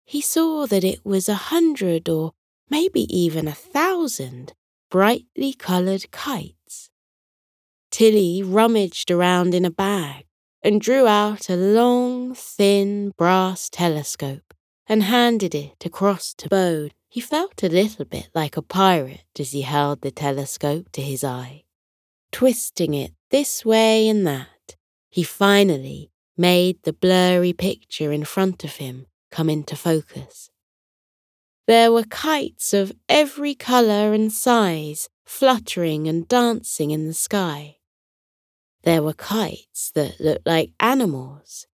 he 0.04 0.20
saw 0.20 0.68
that 0.68 0.84
it 0.84 1.00
was 1.06 1.30
a 1.30 1.48
hundred 1.54 2.10
or 2.10 2.34
maybe 2.70 3.04
even 3.04 3.48
a 3.48 3.54
thousand 3.54 4.52
brightly 4.92 5.54
coloured 5.54 6.12
kites. 6.12 6.90
Tilly 7.90 8.44
rummaged 8.44 9.10
around 9.10 9.56
in 9.56 9.64
a 9.64 9.72
bag 9.72 10.26
and 10.62 10.82
drew 10.82 11.08
out 11.08 11.50
a 11.50 11.56
long, 11.56 12.36
thin 12.36 13.14
brass 13.18 13.70
telescope 13.70 14.54
and 14.86 15.04
handed 15.04 15.56
it 15.56 15.86
across 15.86 16.34
to 16.34 16.50
Bode. 16.50 16.94
He 17.08 17.22
felt 17.22 17.64
a 17.64 17.70
little 17.70 18.04
bit 18.04 18.28
like 18.36 18.58
a 18.58 18.62
pirate 18.62 19.40
as 19.40 19.54
he 19.54 19.62
held 19.62 20.02
the 20.02 20.12
telescope 20.12 20.92
to 20.92 21.02
his 21.02 21.24
eye. 21.24 21.64
Twisting 22.34 22.94
it 22.94 23.14
this 23.32 23.64
way 23.64 24.10
and 24.10 24.28
that, 24.28 24.76
he 25.10 25.24
finally 25.24 26.10
made 26.38 26.82
the 26.84 26.94
blurry 26.94 27.54
picture 27.54 28.12
in 28.12 28.24
front 28.24 28.64
of 28.64 28.78
him 28.78 29.08
come 29.32 29.50
into 29.50 29.76
focus. 29.76 30.50
There 31.66 31.92
were 31.92 32.04
kites 32.04 32.74
of 32.74 32.92
every 33.08 33.56
colour 33.56 34.14
and 34.14 34.32
size 34.32 35.10
fluttering 35.26 36.08
and 36.08 36.28
dancing 36.28 36.92
in 36.92 37.08
the 37.08 37.14
sky. 37.14 37.78
There 38.84 39.02
were 39.02 39.14
kites 39.14 39.92
that 39.96 40.20
looked 40.20 40.46
like 40.46 40.72
animals. 40.80 41.68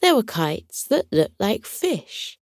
There 0.00 0.16
were 0.16 0.24
kites 0.24 0.84
that 0.84 1.06
looked 1.12 1.38
like 1.38 1.64
fish. 1.64 2.38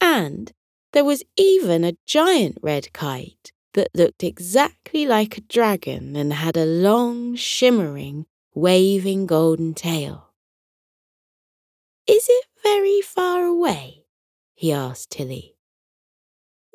And 0.00 0.52
there 0.92 1.04
was 1.04 1.22
even 1.36 1.84
a 1.84 1.96
giant 2.06 2.58
red 2.60 2.92
kite 2.92 3.52
that 3.74 3.94
looked 3.94 4.24
exactly 4.24 5.06
like 5.06 5.38
a 5.38 5.42
dragon 5.42 6.16
and 6.16 6.32
had 6.32 6.56
a 6.56 6.64
long, 6.64 7.36
shimmering, 7.36 8.26
waving 8.52 9.26
golden 9.26 9.74
tail. 9.74 10.29
Is 12.10 12.26
it 12.28 12.46
very 12.64 13.00
far 13.02 13.44
away? 13.44 14.02
he 14.52 14.72
asked 14.72 15.10
Tilly. 15.10 15.54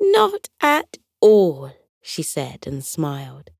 Not 0.00 0.48
at 0.62 0.96
all, 1.20 1.72
she 2.00 2.22
said 2.22 2.66
and 2.66 2.82
smiled. 2.82 3.50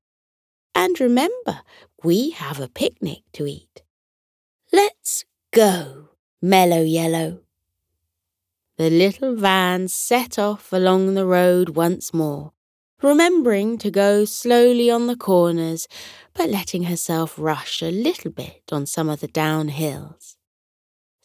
And 0.73 0.99
remember, 0.99 1.61
we 2.03 2.31
have 2.31 2.59
a 2.59 2.67
picnic 2.67 3.19
to 3.33 3.45
eat. 3.45 3.83
Let's 4.73 5.23
go, 5.51 6.09
Mellow 6.41 6.81
Yellow. 6.81 7.41
The 8.77 8.89
little 8.89 9.35
van 9.35 9.87
set 9.87 10.39
off 10.39 10.73
along 10.73 11.13
the 11.13 11.27
road 11.27 11.69
once 11.75 12.11
more, 12.11 12.53
remembering 13.03 13.77
to 13.77 13.91
go 13.91 14.25
slowly 14.25 14.89
on 14.89 15.05
the 15.05 15.15
corners, 15.15 15.87
but 16.33 16.49
letting 16.49 16.85
herself 16.85 17.35
rush 17.37 17.83
a 17.83 17.91
little 17.91 18.31
bit 18.31 18.63
on 18.71 18.87
some 18.87 19.09
of 19.09 19.19
the 19.19 19.27
down 19.27 19.67
hills. 19.67 20.36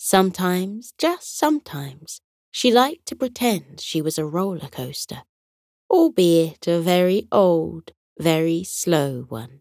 Sometimes, 0.04 0.94
just 0.98 1.38
sometimes, 1.38 2.20
she 2.50 2.72
liked 2.72 3.06
to 3.06 3.14
pretend 3.14 3.80
she 3.80 4.02
was 4.02 4.18
a 4.18 4.26
roller 4.26 4.66
coaster, 4.68 5.22
albeit 5.88 6.66
a 6.66 6.80
very 6.80 7.28
old, 7.30 7.92
very 8.18 8.64
slow 8.64 9.26
one. 9.28 9.60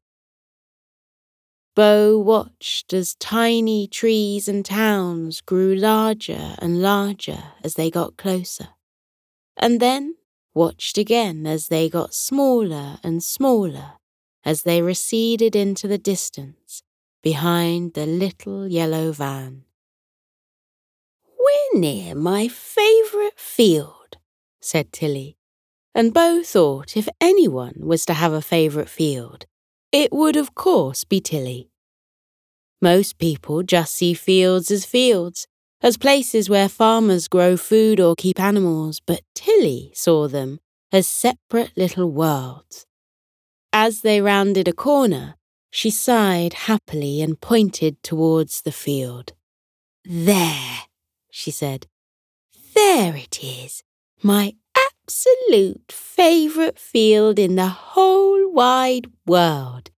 Bo 1.76 2.18
watched 2.18 2.92
as 2.92 3.14
tiny 3.20 3.86
trees 3.86 4.48
and 4.48 4.66
towns 4.66 5.42
grew 5.42 5.76
larger 5.76 6.56
and 6.58 6.82
larger 6.82 7.44
as 7.64 7.76
they 7.76 7.92
got 7.92 8.18
closer, 8.18 8.70
and 9.56 9.80
then 9.80 10.16
watched 10.56 10.98
again 10.98 11.46
as 11.46 11.68
they 11.68 11.88
got 11.88 12.16
smaller 12.16 12.98
and 13.04 13.22
smaller 13.22 14.00
as 14.44 14.64
they 14.64 14.82
receded 14.82 15.56
into 15.56 15.88
the 15.88 16.00
distance 16.00 16.82
behind 17.22 17.94
the 17.94 18.08
little 18.08 18.68
yellow 18.68 19.12
van. 19.12 19.66
We're 21.52 21.80
near 21.80 22.16
my 22.16 22.48
favourite 22.48 23.38
field, 23.38 24.18
said 24.62 24.94
Tilly, 24.94 25.38
and 25.94 26.14
Bo 26.14 26.44
thought 26.44 26.96
if 26.96 27.10
anyone 27.20 27.74
was 27.78 28.06
to 28.06 28.14
have 28.14 28.32
a 28.32 28.42
favourite 28.42 28.88
field, 28.88 29.46
it 29.92 30.14
would 30.14 30.38
of 30.38 30.56
course 30.56 31.04
be 31.04 31.20
Tilly. 31.20 31.70
Most 32.82 33.18
people 33.18 33.64
just 33.64 33.96
see 33.96 34.14
fields 34.14 34.72
as 34.72 34.86
fields, 34.86 35.48
as 35.82 35.98
places 35.98 36.50
where 36.50 36.70
farmers 36.70 37.28
grow 37.28 37.58
food 37.58 38.00
or 38.00 38.16
keep 38.16 38.40
animals, 38.40 39.02
but 39.06 39.22
Tilly 39.36 39.92
saw 39.94 40.28
them 40.28 40.60
as 40.92 41.08
separate 41.08 41.72
little 41.76 42.12
worlds. 42.12 42.86
As 43.74 44.02
they 44.02 44.22
rounded 44.22 44.68
a 44.68 44.74
corner, 44.74 45.36
she 45.70 45.90
sighed 45.90 46.54
happily 46.54 47.22
and 47.22 47.42
pointed 47.42 48.02
towards 48.04 48.62
the 48.62 48.72
field. 48.72 49.34
There, 50.06 50.82
she 51.32 51.50
said. 51.50 51.88
There 52.76 53.16
it 53.16 53.44
is, 53.44 53.84
my 54.22 54.54
absolute 54.76 55.92
favourite 55.92 56.78
field 56.78 57.40
in 57.40 57.56
the 57.56 57.70
whole 57.70 58.52
wide 58.52 59.08
world. 59.26 59.90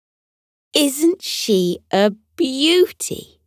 Isn't 0.74 1.22
she 1.22 1.80
a 1.92 2.12
beauty? 2.36 3.42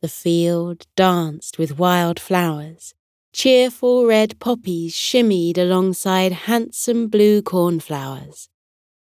The 0.00 0.08
field 0.08 0.86
danced 0.96 1.58
with 1.58 1.78
wild 1.78 2.18
flowers. 2.18 2.94
Cheerful 3.32 4.06
red 4.06 4.38
poppies 4.40 4.94
shimmied 4.94 5.58
alongside 5.58 6.32
handsome 6.32 7.08
blue 7.08 7.40
cornflowers. 7.40 8.48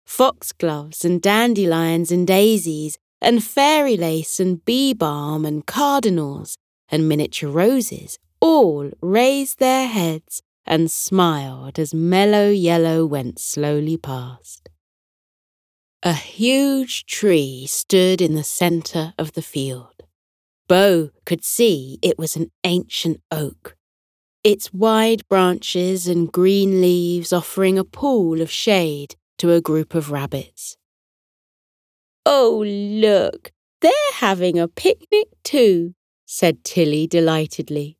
Foxgloves 0.06 1.06
and 1.06 1.22
dandelions 1.22 2.12
and 2.12 2.26
daisies, 2.26 2.98
and 3.22 3.44
fairy 3.44 3.96
lace 3.98 4.40
and 4.40 4.64
bee 4.66 4.94
balm 4.94 5.46
and 5.46 5.66
cardinals 5.66 6.58
and 6.90 7.08
miniature 7.08 7.50
roses 7.50 8.20
all 8.40 8.92
raised 9.02 9.60
their 9.60 9.88
heads 9.88 10.42
and 10.66 10.92
smiled 10.92 11.80
as 11.80 11.94
mellow 11.94 12.50
yellow 12.50 13.06
went 13.06 13.40
slowly 13.40 13.98
past. 13.98 14.70
A 16.04 16.14
huge 16.14 17.06
tree 17.06 17.66
stood 17.68 18.22
in 18.22 18.36
the 18.36 18.44
centre 18.44 19.14
of 19.18 19.34
the 19.34 19.42
field. 19.42 20.04
Bo 20.68 21.10
could 21.26 21.44
see 21.44 21.98
it 22.02 22.20
was 22.20 22.36
an 22.36 22.52
ancient 22.64 23.22
oak, 23.32 23.76
its 24.44 24.74
wide 24.74 25.28
branches 25.28 26.08
and 26.08 26.32
green 26.32 26.82
leaves 26.82 27.34
offering 27.34 27.80
a 27.80 27.84
pool 27.84 28.42
of 28.42 28.52
shade 28.52 29.16
to 29.38 29.52
a 29.52 29.62
group 29.62 29.96
of 29.96 30.12
rabbits. 30.12 30.78
Oh, 32.26 32.64
look, 32.66 33.52
they're 33.82 34.14
having 34.16 34.60
a 34.60 34.68
picnic 34.68 35.28
too, 35.44 35.94
said 36.28 36.64
Tilly 36.64 37.08
delightedly. 37.08 37.98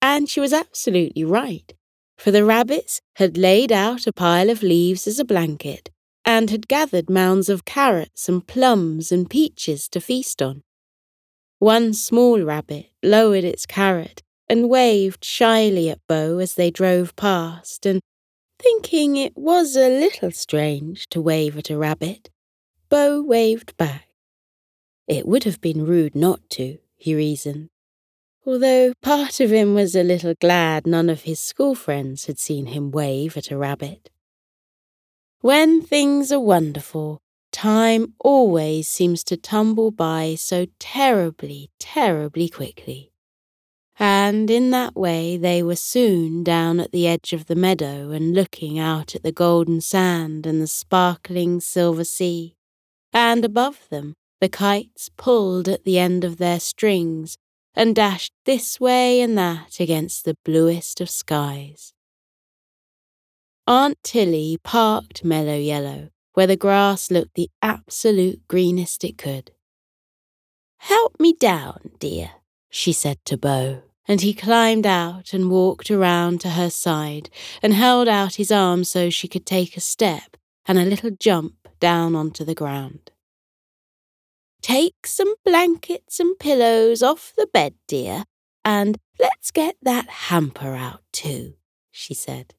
And 0.00 0.28
she 0.28 0.38
was 0.38 0.52
absolutely 0.52 1.24
right, 1.24 1.72
for 2.16 2.30
the 2.30 2.44
rabbits 2.44 3.00
had 3.16 3.36
laid 3.36 3.72
out 3.72 4.06
a 4.06 4.12
pile 4.12 4.50
of 4.50 4.62
leaves 4.62 5.08
as 5.08 5.18
a 5.18 5.24
blanket 5.24 5.90
and 6.24 6.50
had 6.50 6.68
gathered 6.68 7.10
mounds 7.10 7.48
of 7.48 7.64
carrots 7.64 8.28
and 8.28 8.46
plums 8.46 9.10
and 9.10 9.28
peaches 9.28 9.88
to 9.88 10.00
feast 10.00 10.40
on. 10.40 10.62
One 11.58 11.94
small 11.94 12.40
rabbit 12.42 12.90
lowered 13.02 13.44
its 13.44 13.66
carrot 13.66 14.22
and 14.48 14.68
waved 14.68 15.24
shyly 15.24 15.88
at 15.88 16.06
Bo 16.06 16.38
as 16.38 16.54
they 16.54 16.70
drove 16.70 17.16
past, 17.16 17.86
and 17.86 18.00
thinking 18.58 19.16
it 19.16 19.36
was 19.36 19.76
a 19.76 19.88
little 19.88 20.30
strange 20.30 21.08
to 21.08 21.22
wave 21.22 21.56
at 21.56 21.70
a 21.70 21.78
rabbit, 21.78 22.28
Bo 22.88 23.22
waved 23.22 23.76
back. 23.76 24.08
It 25.08 25.26
would 25.26 25.44
have 25.44 25.60
been 25.60 25.86
rude 25.86 26.14
not 26.14 26.40
to, 26.50 26.78
he 27.02 27.14
reasoned, 27.14 27.68
although 28.46 28.92
part 29.02 29.40
of 29.40 29.50
him 29.50 29.74
was 29.74 29.96
a 29.96 30.04
little 30.04 30.34
glad 30.40 30.86
none 30.86 31.10
of 31.10 31.22
his 31.22 31.40
school 31.40 31.74
friends 31.74 32.26
had 32.26 32.38
seen 32.38 32.66
him 32.66 32.92
wave 32.92 33.36
at 33.36 33.50
a 33.50 33.56
rabbit. 33.56 34.08
When 35.40 35.82
things 35.82 36.30
are 36.30 36.38
wonderful, 36.38 37.20
time 37.50 38.14
always 38.20 38.86
seems 38.88 39.24
to 39.24 39.36
tumble 39.36 39.90
by 39.90 40.36
so 40.36 40.66
terribly, 40.78 41.70
terribly 41.80 42.48
quickly. 42.48 43.12
And 43.98 44.48
in 44.48 44.70
that 44.70 44.94
way 44.94 45.36
they 45.36 45.60
were 45.60 45.76
soon 45.76 46.44
down 46.44 46.78
at 46.78 46.92
the 46.92 47.08
edge 47.08 47.32
of 47.32 47.46
the 47.46 47.56
meadow 47.56 48.10
and 48.10 48.32
looking 48.32 48.78
out 48.78 49.16
at 49.16 49.24
the 49.24 49.32
golden 49.32 49.80
sand 49.80 50.46
and 50.46 50.62
the 50.62 50.68
sparkling 50.68 51.60
silver 51.60 52.04
sea 52.04 52.54
and 53.12 53.44
above 53.44 53.88
them 53.90 54.14
the 54.42 54.48
kites 54.48 55.08
pulled 55.16 55.68
at 55.68 55.84
the 55.84 56.00
end 56.00 56.24
of 56.24 56.38
their 56.38 56.58
strings 56.58 57.38
and 57.76 57.94
dashed 57.94 58.32
this 58.44 58.80
way 58.80 59.20
and 59.20 59.38
that 59.38 59.78
against 59.78 60.24
the 60.24 60.36
bluest 60.44 61.00
of 61.00 61.08
skies. 61.08 61.92
Aunt 63.68 63.96
Tilly 64.02 64.58
parked 64.64 65.24
Mellow 65.24 65.56
Yellow 65.56 66.08
where 66.34 66.48
the 66.48 66.56
grass 66.56 67.08
looked 67.08 67.34
the 67.36 67.50
absolute 67.62 68.48
greenest 68.48 69.04
it 69.04 69.16
could. 69.16 69.52
Help 70.78 71.20
me 71.20 71.34
down, 71.34 71.92
dear, 72.00 72.32
she 72.68 72.92
said 72.92 73.18
to 73.26 73.36
Bo, 73.36 73.82
and 74.08 74.22
he 74.22 74.34
climbed 74.34 74.86
out 74.86 75.32
and 75.32 75.52
walked 75.52 75.88
around 75.88 76.40
to 76.40 76.50
her 76.50 76.68
side 76.70 77.30
and 77.62 77.74
held 77.74 78.08
out 78.08 78.34
his 78.34 78.50
arm 78.50 78.82
so 78.82 79.08
she 79.08 79.28
could 79.28 79.46
take 79.46 79.76
a 79.76 79.80
step 79.80 80.36
and 80.66 80.80
a 80.80 80.84
little 80.84 81.10
jump 81.10 81.68
down 81.78 82.16
onto 82.16 82.44
the 82.44 82.56
ground. 82.56 83.11
Take 84.62 85.06
some 85.06 85.34
blankets 85.44 86.20
and 86.20 86.38
pillows 86.38 87.02
off 87.02 87.32
the 87.36 87.48
bed, 87.52 87.74
dear, 87.88 88.24
and 88.64 88.96
let's 89.18 89.50
get 89.50 89.76
that 89.82 90.08
hamper 90.08 90.74
out 90.74 91.02
too, 91.12 91.54
she 91.90 92.14
said. 92.14 92.54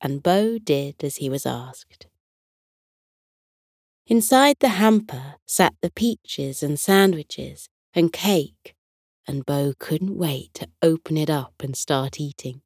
And 0.00 0.22
Bo 0.22 0.58
did 0.58 1.04
as 1.04 1.16
he 1.16 1.28
was 1.28 1.44
asked. 1.44 2.06
Inside 4.06 4.56
the 4.60 4.70
hamper 4.70 5.36
sat 5.46 5.74
the 5.82 5.90
peaches 5.90 6.62
and 6.62 6.80
sandwiches 6.80 7.68
and 7.94 8.12
cake, 8.12 8.74
and 9.26 9.44
Bo 9.44 9.74
couldn't 9.78 10.16
wait 10.16 10.54
to 10.54 10.68
open 10.82 11.16
it 11.18 11.30
up 11.30 11.54
and 11.60 11.76
start 11.76 12.18
eating. 12.18 12.62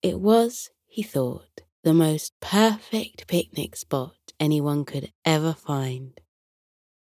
It 0.00 0.20
was, 0.20 0.70
he 0.86 1.02
thought, 1.02 1.62
the 1.82 1.92
most 1.92 2.32
perfect 2.40 3.26
picnic 3.26 3.74
spot 3.76 4.32
anyone 4.38 4.84
could 4.84 5.12
ever 5.24 5.52
find. 5.52 6.20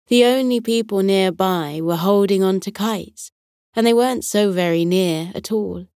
The 0.08 0.26
only 0.26 0.60
people 0.60 1.02
nearby 1.02 1.80
were 1.82 1.96
holding 1.96 2.44
on 2.44 2.60
to 2.62 2.72
kites, 2.72 3.32
and 3.76 3.88
they 3.88 3.94
weren't 3.94 4.26
so 4.26 4.52
very 4.52 4.86
near 4.86 5.32
at 5.34 5.52
all. 5.52 5.88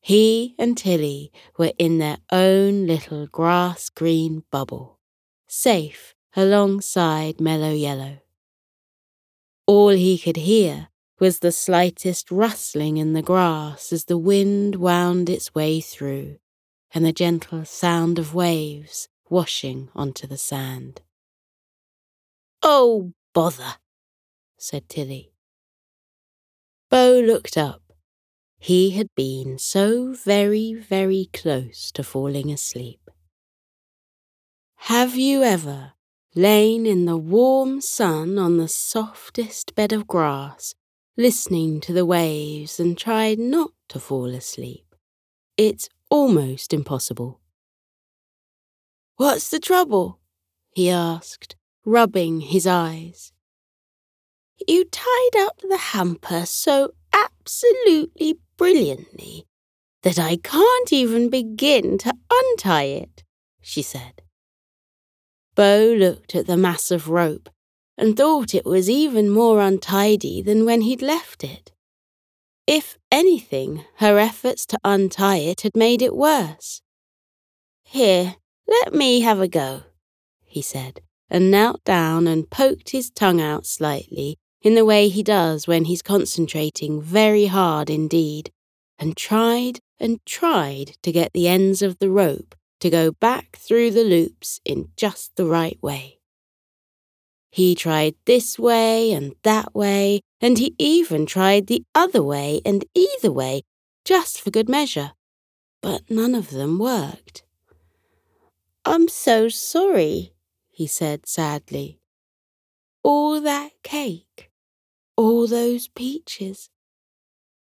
He 0.00 0.54
and 0.58 0.78
Tilly 0.78 1.32
were 1.58 1.72
in 1.78 1.98
their 1.98 2.18
own 2.30 2.86
little 2.86 3.26
grass 3.26 3.88
green 3.88 4.44
bubble, 4.50 4.98
safe 5.46 6.14
alongside 6.36 7.40
Mellow 7.40 7.72
Yellow. 7.72 8.18
All 9.66 9.88
he 9.88 10.16
could 10.16 10.36
hear 10.36 10.88
was 11.18 11.40
the 11.40 11.50
slightest 11.50 12.30
rustling 12.30 12.98
in 12.98 13.14
the 13.14 13.22
grass 13.22 13.92
as 13.92 14.04
the 14.04 14.18
wind 14.18 14.76
wound 14.76 15.28
its 15.28 15.54
way 15.54 15.80
through, 15.80 16.36
and 16.94 17.04
the 17.04 17.12
gentle 17.12 17.64
sound 17.64 18.18
of 18.18 18.34
waves 18.34 19.08
washing 19.28 19.88
onto 19.94 20.26
the 20.26 20.38
sand. 20.38 21.00
Oh, 22.68 23.12
bother, 23.32 23.76
said 24.58 24.88
Tilly. 24.88 25.30
Bo 26.90 27.22
looked 27.24 27.56
up. 27.56 27.80
He 28.58 28.90
had 28.90 29.06
been 29.14 29.56
so 29.56 30.14
very, 30.14 30.74
very 30.74 31.30
close 31.32 31.92
to 31.92 32.02
falling 32.02 32.50
asleep. 32.50 33.08
Have 34.90 35.14
you 35.14 35.44
ever 35.44 35.92
lain 36.34 36.86
in 36.86 37.04
the 37.04 37.16
warm 37.16 37.80
sun 37.80 38.36
on 38.36 38.56
the 38.56 38.66
softest 38.66 39.76
bed 39.76 39.92
of 39.92 40.08
grass, 40.08 40.74
listening 41.16 41.80
to 41.82 41.92
the 41.92 42.04
waves 42.04 42.80
and 42.80 42.98
tried 42.98 43.38
not 43.38 43.70
to 43.90 44.00
fall 44.00 44.30
asleep? 44.34 44.92
It's 45.56 45.88
almost 46.10 46.72
impossible. 46.72 47.40
What's 49.18 49.50
the 49.50 49.60
trouble? 49.60 50.18
he 50.74 50.90
asked, 50.90 51.54
rubbing 51.86 52.40
his 52.40 52.66
eyes. 52.66 53.32
You 54.66 54.84
tied 54.84 55.36
up 55.38 55.62
the 55.62 55.78
hamper 55.78 56.44
so 56.44 56.90
absolutely 57.12 58.38
brilliantly 58.58 59.46
that 60.02 60.18
I 60.18 60.36
can't 60.36 60.92
even 60.92 61.30
begin 61.30 61.96
to 61.98 62.12
untie 62.30 62.84
it, 62.84 63.24
she 63.62 63.82
said. 63.82 64.22
Bo 65.54 65.94
looked 65.98 66.34
at 66.34 66.46
the 66.46 66.56
mass 66.56 66.90
of 66.90 67.08
rope 67.08 67.48
and 67.96 68.16
thought 68.16 68.54
it 68.54 68.66
was 68.66 68.90
even 68.90 69.30
more 69.30 69.60
untidy 69.60 70.42
than 70.42 70.66
when 70.66 70.82
he'd 70.82 71.00
left 71.00 71.42
it. 71.42 71.72
If 72.66 72.98
anything, 73.12 73.84
her 73.96 74.18
efforts 74.18 74.66
to 74.66 74.78
untie 74.84 75.38
it 75.38 75.62
had 75.62 75.76
made 75.76 76.02
it 76.02 76.16
worse. 76.16 76.82
Here, 77.84 78.36
let 78.66 78.92
me 78.92 79.20
have 79.20 79.40
a 79.40 79.48
go, 79.48 79.84
he 80.44 80.60
said, 80.60 81.00
and 81.28 81.50
knelt 81.50 81.82
down 81.84 82.26
and 82.26 82.50
poked 82.50 82.90
his 82.90 83.10
tongue 83.10 83.40
out 83.40 83.66
slightly 83.66 84.38
in 84.62 84.74
the 84.74 84.84
way 84.84 85.08
he 85.08 85.22
does 85.22 85.66
when 85.66 85.84
he's 85.84 86.02
concentrating 86.02 87.00
very 87.00 87.46
hard 87.46 87.90
indeed, 87.90 88.50
and 88.98 89.16
tried 89.16 89.80
and 89.98 90.24
tried 90.26 90.96
to 91.02 91.12
get 91.12 91.32
the 91.32 91.48
ends 91.48 91.82
of 91.82 91.98
the 91.98 92.10
rope 92.10 92.54
to 92.80 92.90
go 92.90 93.12
back 93.12 93.56
through 93.56 93.90
the 93.90 94.04
loops 94.04 94.60
in 94.64 94.88
just 94.96 95.36
the 95.36 95.46
right 95.46 95.78
way. 95.82 96.18
He 97.50 97.74
tried 97.74 98.14
this 98.26 98.58
way 98.58 99.12
and 99.12 99.34
that 99.42 99.74
way, 99.74 100.20
and 100.40 100.58
he 100.58 100.74
even 100.78 101.24
tried 101.24 101.66
the 101.66 101.84
other 101.94 102.22
way 102.22 102.60
and 102.66 102.84
either 102.94 103.32
way, 103.32 103.62
just 104.04 104.40
for 104.40 104.50
good 104.50 104.68
measure, 104.68 105.12
but 105.80 106.02
none 106.10 106.34
of 106.34 106.50
them 106.50 106.78
worked. 106.78 107.44
I'm 108.84 109.08
so 109.08 109.48
sorry, 109.48 110.32
he 110.76 110.86
said 110.86 111.26
sadly. 111.26 111.98
All 113.02 113.40
that 113.40 113.70
cake, 113.82 114.50
all 115.16 115.46
those 115.46 115.88
peaches, 115.88 116.68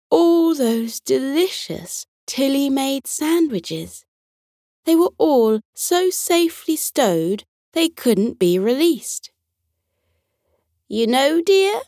all 0.09 0.53
those 0.53 0.99
delicious 0.99 2.07
Tilly 2.27 2.69
made 2.69 3.07
sandwiches. 3.07 4.03
They 4.83 4.97
were 4.97 5.13
all 5.17 5.61
so 5.73 6.09
safely 6.09 6.75
stowed 6.75 7.45
they 7.71 7.87
couldn't 7.87 8.37
be 8.37 8.59
released. 8.59 9.31
You 10.89 11.07
know, 11.07 11.41
dear, 11.41 11.79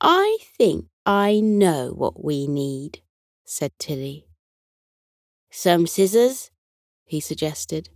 I 0.00 0.38
think 0.56 0.86
I 1.04 1.40
know 1.40 1.92
what 1.94 2.24
we 2.24 2.46
need, 2.46 3.02
said 3.44 3.72
Tilly. 3.78 4.26
Some 5.50 5.86
scissors, 5.86 6.50
he 7.04 7.20
suggested. 7.20 7.90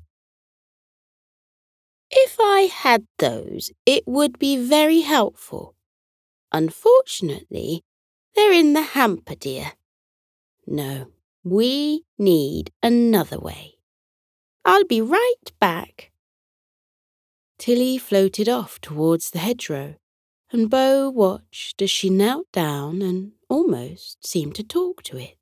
If 2.15 2.37
I 2.39 2.69
had 2.71 3.07
those, 3.19 3.73
it 3.87 4.05
would 4.07 4.39
be 4.39 4.59
very 4.59 5.01
helpful. 5.01 5.75
Unfortunately, 6.53 7.85
they're 8.35 8.53
in 8.53 8.75
the 8.75 8.83
hamper, 8.83 9.35
dear. 9.35 9.73
No, 10.67 11.07
we 11.43 12.05
need 12.19 12.71
another 12.83 13.39
way. 13.39 13.77
I'll 14.63 14.85
be 14.85 15.01
right 15.01 15.51
back. 15.59 16.13
Tilly 17.59 17.97
floated 17.97 18.49
off 18.49 18.79
towards 18.81 19.31
the 19.31 19.39
hedgerow, 19.39 19.95
and 20.51 20.69
Bo 20.69 21.09
watched 21.09 21.81
as 21.81 21.91
she 21.91 22.11
knelt 22.11 22.53
down 22.53 23.01
and 23.01 23.33
almost 23.49 24.27
seemed 24.27 24.55
to 24.57 24.63
talk 24.63 25.03
to 25.05 25.17
it. 25.17 25.39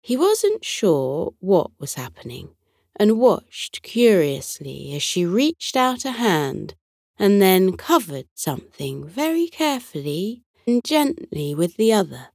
He 0.00 0.16
wasn't 0.16 0.64
sure 0.64 1.34
what 1.38 1.70
was 1.78 1.94
happening 1.94 2.50
and 2.98 3.18
watched 3.18 3.82
curiously 3.82 4.92
as 4.94 5.02
she 5.02 5.24
reached 5.24 5.76
out 5.76 6.04
a 6.04 6.12
hand 6.12 6.74
and 7.18 7.40
then 7.40 7.76
covered 7.76 8.26
something 8.34 9.06
very 9.06 9.48
carefully 9.48 10.42
and 10.66 10.84
gently 10.84 11.54
with 11.54 11.76
the 11.76 11.92
other 11.92 12.28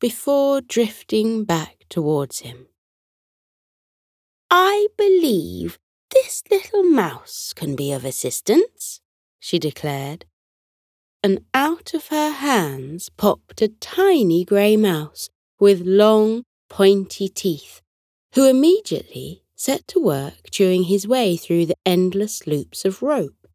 before 0.00 0.60
drifting 0.60 1.44
back 1.44 1.84
towards 1.88 2.40
him. 2.40 2.66
I 4.50 4.88
believe 4.96 5.78
this 6.12 6.42
little 6.50 6.82
mouse 6.82 7.52
can 7.54 7.74
be 7.74 7.92
of 7.92 8.04
assistance, 8.04 9.00
she 9.40 9.58
declared. 9.58 10.24
And 11.22 11.40
out 11.52 11.94
of 11.94 12.08
her 12.08 12.30
hands 12.30 13.08
popped 13.08 13.60
a 13.62 13.68
tiny 13.68 14.44
grey 14.44 14.76
mouse 14.76 15.28
with 15.58 15.80
long, 15.80 16.44
pointy 16.68 17.28
teeth, 17.28 17.80
who 18.34 18.48
immediately 18.48 19.42
set 19.56 19.86
to 19.88 19.98
work 19.98 20.50
chewing 20.50 20.84
his 20.84 21.08
way 21.08 21.36
through 21.36 21.66
the 21.66 21.76
endless 21.84 22.46
loops 22.46 22.84
of 22.84 23.02
rope. 23.02 23.48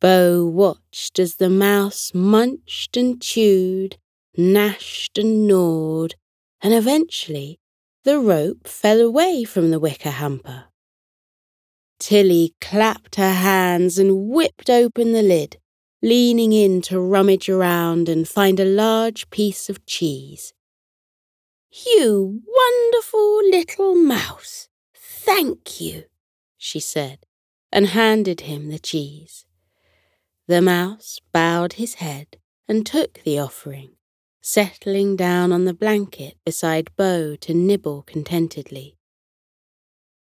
Bo 0.00 0.44
watched 0.44 1.18
as 1.18 1.36
the 1.36 1.50
mouse 1.50 2.12
munched 2.14 2.96
and 2.96 3.20
chewed, 3.20 3.96
gnashed 4.36 5.18
and 5.18 5.48
gnawed, 5.48 6.14
and 6.60 6.72
eventually 6.72 7.58
the 8.04 8.18
rope 8.18 8.68
fell 8.68 9.00
away 9.00 9.42
from 9.42 9.70
the 9.70 9.80
wicker 9.80 10.10
hamper. 10.10 10.66
Tilly 11.98 12.54
clapped 12.60 13.16
her 13.16 13.32
hands 13.32 13.98
and 13.98 14.28
whipped 14.28 14.70
open 14.70 15.12
the 15.12 15.22
lid, 15.22 15.56
leaning 16.00 16.52
in 16.52 16.80
to 16.82 17.00
rummage 17.00 17.48
around 17.48 18.08
and 18.08 18.28
find 18.28 18.60
a 18.60 18.64
large 18.64 19.28
piece 19.30 19.68
of 19.68 19.84
cheese. 19.84 20.52
You 21.70 22.42
wonderful 22.46 23.40
little 23.50 23.94
mouse, 23.94 24.68
thank 24.94 25.80
you, 25.80 26.04
she 26.56 26.80
said, 26.80 27.26
and 27.70 27.88
handed 27.88 28.42
him 28.42 28.68
the 28.68 28.78
cheese. 28.78 29.44
The 30.46 30.62
mouse 30.62 31.20
bowed 31.30 31.74
his 31.74 31.94
head 31.94 32.38
and 32.66 32.86
took 32.86 33.22
the 33.22 33.38
offering, 33.38 33.96
settling 34.40 35.14
down 35.14 35.52
on 35.52 35.66
the 35.66 35.74
blanket 35.74 36.38
beside 36.44 36.96
Bo 36.96 37.36
to 37.36 37.52
nibble 37.52 38.02
contentedly. 38.02 38.96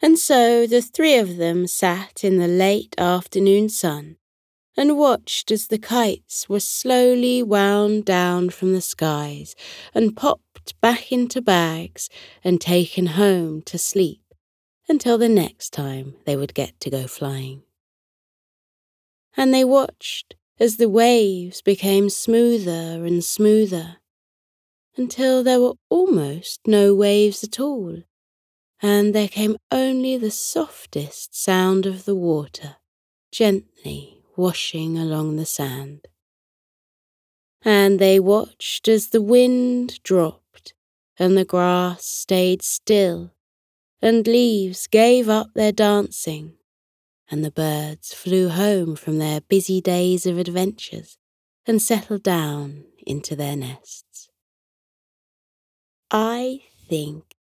And 0.02 0.18
so 0.18 0.66
the 0.66 0.82
three 0.82 1.18
of 1.18 1.36
them 1.36 1.68
sat 1.68 2.24
in 2.24 2.38
the 2.38 2.48
late 2.48 2.96
afternoon 2.98 3.68
sun 3.68 4.16
and 4.76 4.98
watched 4.98 5.52
as 5.52 5.68
the 5.68 5.78
kites 5.78 6.50
were 6.50 6.60
slowly 6.60 7.44
wound 7.44 8.06
down 8.06 8.50
from 8.50 8.74
the 8.74 8.82
skies 8.82 9.56
and 9.94 10.16
popped 10.16 10.80
back 10.82 11.12
into 11.12 11.42
bags 11.42 12.10
and 12.44 12.60
taken 12.60 13.08
home 13.08 13.62
to 13.62 13.78
sleep 13.78 14.22
until 14.90 15.18
the 15.18 15.30
next 15.30 15.72
time 15.72 16.16
they 16.26 16.36
would 16.36 16.54
get 16.54 16.80
to 16.80 16.90
go 16.90 17.08
flying. 17.08 17.62
And 19.38 19.54
they 19.54 19.64
watched 19.64 20.36
as 20.60 20.78
the 20.78 20.90
waves 20.90 21.62
became 21.62 22.10
smoother 22.10 23.06
and 23.06 23.24
smoother 23.24 23.98
until 24.96 25.44
there 25.44 25.60
were 25.60 25.74
almost 25.90 26.62
no 26.68 26.94
waves 26.94 27.44
at 27.44 27.60
all, 27.60 28.04
and 28.82 29.16
there 29.16 29.28
came 29.28 29.58
only 29.72 30.18
the 30.18 30.30
softest 30.30 31.36
sound 31.36 31.86
of 31.86 32.06
the 32.06 32.16
water 32.16 32.76
gently 33.32 34.13
washing 34.36 34.98
along 34.98 35.36
the 35.36 35.46
sand. 35.46 36.08
And 37.64 38.00
they 38.00 38.20
watched 38.20 38.88
as 38.88 39.08
the 39.08 39.22
wind 39.22 40.02
dropped 40.04 40.74
and 41.18 41.38
the 41.38 41.46
grass 41.46 42.06
stayed 42.06 42.62
still 42.62 43.34
and 44.02 44.28
leaves 44.28 44.88
gave 44.88 45.30
up 45.30 45.48
their 45.54 45.72
dancing 45.72 46.58
and 47.30 47.44
the 47.44 47.52
birds 47.52 48.14
flew 48.14 48.50
home 48.50 48.96
from 48.96 49.18
their 49.18 49.42
busy 49.42 49.82
days 49.82 50.26
of 50.26 50.38
adventures 50.38 51.18
and 51.66 51.82
settled 51.82 52.24
down 52.24 52.84
into 53.08 53.36
their 53.36 53.56
nests. 53.56 54.30
I 56.12 56.62
think 56.88 57.36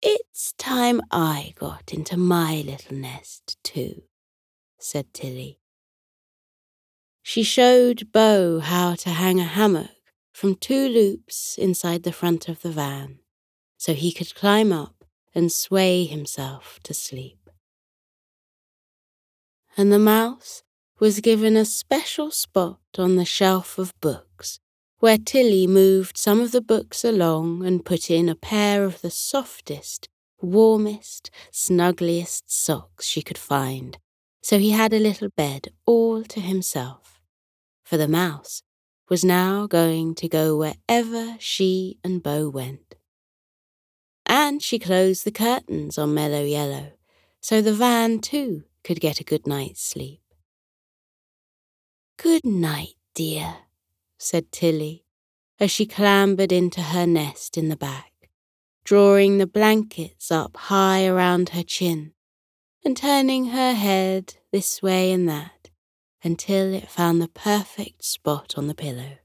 it's 0.00 0.52
time 0.54 1.00
I 1.10 1.52
got 1.58 1.92
into 1.92 2.16
my 2.16 2.62
little 2.64 2.96
nest 2.96 3.58
too, 3.62 4.04
said 4.78 5.12
Tilly. 5.12 5.58
She 7.28 7.42
showed 7.42 8.12
Bo 8.12 8.60
how 8.60 8.94
to 8.94 9.10
hang 9.10 9.40
a 9.40 9.44
hammock 9.44 9.90
from 10.32 10.54
two 10.54 10.88
loops 10.88 11.58
inside 11.58 12.02
the 12.04 12.18
front 12.20 12.48
of 12.48 12.62
the 12.62 12.70
van 12.70 13.18
so 13.76 13.94
he 13.94 14.12
could 14.12 14.34
climb 14.34 14.72
up 14.72 15.04
and 15.34 15.50
sway 15.50 16.04
himself 16.04 16.78
to 16.84 16.94
sleep 16.94 17.46
and 19.76 19.92
the 19.92 19.98
mouse 19.98 20.62
was 20.98 21.20
given 21.20 21.56
a 21.56 21.64
special 21.64 22.30
spot 22.30 22.80
on 22.96 23.16
the 23.16 23.24
shelf 23.24 23.78
of 23.78 23.98
books, 24.00 24.58
where 25.00 25.18
Tilly 25.18 25.66
moved 25.66 26.16
some 26.16 26.40
of 26.40 26.52
the 26.52 26.62
books 26.62 27.04
along 27.04 27.64
and 27.66 27.84
put 27.84 28.10
in 28.10 28.28
a 28.28 28.34
pair 28.34 28.84
of 28.84 29.02
the 29.02 29.10
softest, 29.10 30.08
warmest, 30.40 31.30
snuggliest 31.52 32.44
socks 32.46 33.04
she 33.04 33.20
could 33.20 33.36
find, 33.36 33.98
so 34.42 34.58
he 34.58 34.70
had 34.70 34.94
a 34.94 34.98
little 34.98 35.28
bed 35.36 35.68
all 35.84 36.22
to 36.24 36.40
himself. 36.40 37.15
For 37.86 37.96
the 37.96 38.08
mouse 38.08 38.64
was 39.08 39.24
now 39.24 39.68
going 39.68 40.16
to 40.16 40.28
go 40.28 40.56
wherever 40.56 41.36
she 41.38 41.98
and 42.02 42.20
Bo 42.20 42.48
went. 42.48 42.96
And 44.26 44.60
she 44.60 44.80
closed 44.80 45.24
the 45.24 45.30
curtains 45.30 45.96
on 45.96 46.12
Mellow 46.12 46.42
Yellow, 46.42 46.94
so 47.40 47.62
the 47.62 47.72
van 47.72 48.18
too 48.18 48.64
could 48.82 48.98
get 48.98 49.20
a 49.20 49.24
good 49.24 49.46
night's 49.46 49.80
sleep. 49.80 50.20
Good 52.16 52.44
night, 52.44 52.96
dear, 53.14 53.58
said 54.18 54.50
Tilly 54.50 55.04
as 55.60 55.70
she 55.70 55.86
clambered 55.86 56.50
into 56.50 56.82
her 56.82 57.06
nest 57.06 57.56
in 57.56 57.68
the 57.68 57.76
back, 57.76 58.30
drawing 58.82 59.38
the 59.38 59.46
blankets 59.46 60.32
up 60.32 60.56
high 60.56 61.06
around 61.06 61.50
her 61.50 61.62
chin 61.62 62.14
and 62.84 62.96
turning 62.96 63.50
her 63.50 63.74
head 63.74 64.34
this 64.50 64.82
way 64.82 65.12
and 65.12 65.28
that 65.28 65.55
until 66.26 66.74
it 66.74 66.90
found 66.90 67.22
the 67.22 67.28
perfect 67.28 68.04
spot 68.04 68.54
on 68.56 68.66
the 68.66 68.74
pillow. 68.74 69.18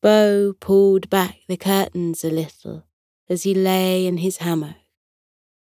Bo 0.00 0.54
pulled 0.60 1.10
back 1.10 1.38
the 1.48 1.56
curtains 1.56 2.22
a 2.22 2.30
little 2.30 2.84
as 3.28 3.42
he 3.42 3.54
lay 3.54 4.06
in 4.06 4.18
his 4.18 4.36
hammock 4.36 4.76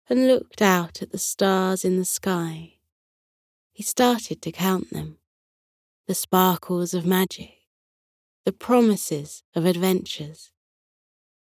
and 0.09 0.27
looked 0.27 0.61
out 0.61 1.01
at 1.01 1.12
the 1.12 1.19
stars 1.19 1.85
in 1.85 1.97
the 1.97 2.05
sky. 2.05 2.79
He 3.71 3.85
started 3.85 4.43
to 4.43 4.51
count 4.51 4.90
them 4.90 5.19
the 6.09 6.14
sparkles 6.14 6.93
of 6.93 7.07
magic, 7.07 7.53
the 8.45 8.53
promises 8.53 9.45
of 9.55 9.64
adventures, 9.64 10.51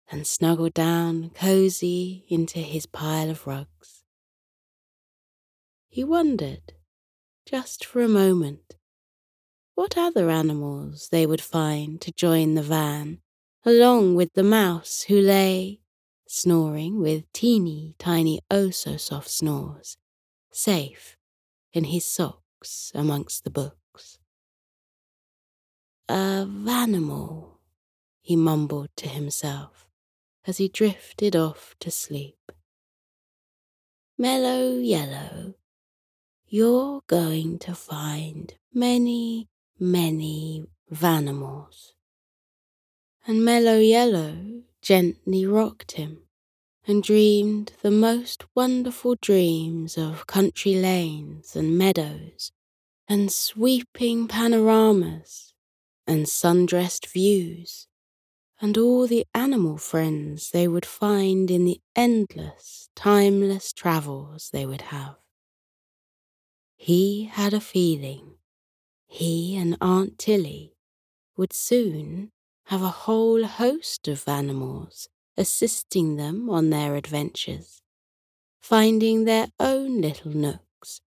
and 0.09 0.25
snuggled 0.25 0.73
down 0.73 1.29
cosy 1.35 2.25
into 2.29 2.57
his 2.57 2.87
pile 2.87 3.29
of 3.29 3.45
rugs. 3.45 4.03
He 5.87 6.03
wondered, 6.03 6.73
just 7.45 7.85
for 7.85 8.01
a 8.01 8.07
moment, 8.07 8.75
what 9.75 9.97
other 9.97 10.29
animals 10.29 11.09
they 11.09 11.25
would 11.25 11.41
find 11.41 12.01
to 12.01 12.11
join 12.11 12.55
the 12.55 12.63
van, 12.63 13.19
along 13.63 14.15
with 14.15 14.33
the 14.33 14.43
mouse 14.43 15.03
who 15.03 15.19
lay 15.19 15.79
snoring 16.27 16.99
with 16.99 17.31
teeny 17.33 17.95
tiny 17.99 18.39
oh 18.49 18.69
so 18.71 18.97
soft 18.97 19.29
snores, 19.29 19.97
safe 20.51 21.17
in 21.73 21.85
his 21.85 22.05
socks 22.05 22.91
amongst 22.95 23.43
the 23.43 23.49
books. 23.49 24.17
A 26.09 26.47
vanimal, 26.47 27.57
he 28.21 28.35
mumbled 28.35 28.89
to 28.95 29.07
himself 29.07 29.87
as 30.47 30.57
he 30.57 30.67
drifted 30.67 31.35
off 31.35 31.75
to 31.79 31.91
sleep. 31.91 32.51
Mellow 34.17 34.77
yellow, 34.77 35.55
you're 36.55 37.01
going 37.07 37.59
to 37.59 37.75
find 37.75 38.53
many, 38.73 39.45
many 39.77 40.63
Vanimals. 40.89 41.93
And 43.27 43.43
Mellow 43.43 43.77
Yellow 43.77 44.61
gently 44.81 45.45
rocked 45.45 45.91
him 45.93 46.19
and 46.87 47.03
dreamed 47.03 47.73
the 47.81 47.91
most 47.91 48.45
wonderful 48.55 49.15
dreams 49.21 49.97
of 49.97 50.27
country 50.27 50.75
lanes 50.75 51.57
and 51.57 51.77
meadows 51.77 52.53
and 53.09 53.29
sweeping 53.29 54.25
panoramas 54.25 55.53
and 56.07 56.25
sun-dressed 56.25 57.05
views 57.07 57.87
and 58.61 58.77
all 58.77 59.07
the 59.07 59.25
animal 59.33 59.75
friends 59.75 60.51
they 60.51 60.69
would 60.69 60.85
find 60.85 61.51
in 61.51 61.65
the 61.65 61.81
endless, 61.97 62.87
timeless 62.95 63.73
travels 63.73 64.51
they 64.53 64.65
would 64.65 64.83
have. 64.83 65.17
He 66.85 67.23
had 67.23 67.55
a 67.55 67.59
feeling. 67.59 68.35
He 69.07 69.55
and 69.57 69.75
Aunt 69.81 70.19
Tilly 70.19 70.75
would 71.35 71.51
soon 71.51 72.29
have 72.65 72.83
a 72.83 72.99
whole 73.05 73.43
host 73.45 74.07
of 74.07 74.27
animals 74.27 75.09
assisting 75.35 76.17
them 76.17 76.47
on 76.47 76.69
their 76.69 76.95
adventures, 76.95 77.81
finding 78.61 79.25
their 79.25 79.47
own 79.59 79.99
little 79.99 80.29
nooks 80.29 81.01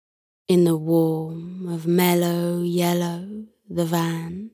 in 0.47 0.63
the 0.63 0.75
warm 0.75 1.67
of 1.67 1.85
mellow 1.85 2.63
yellow, 2.63 3.45
the 3.69 3.85
van 3.85 4.49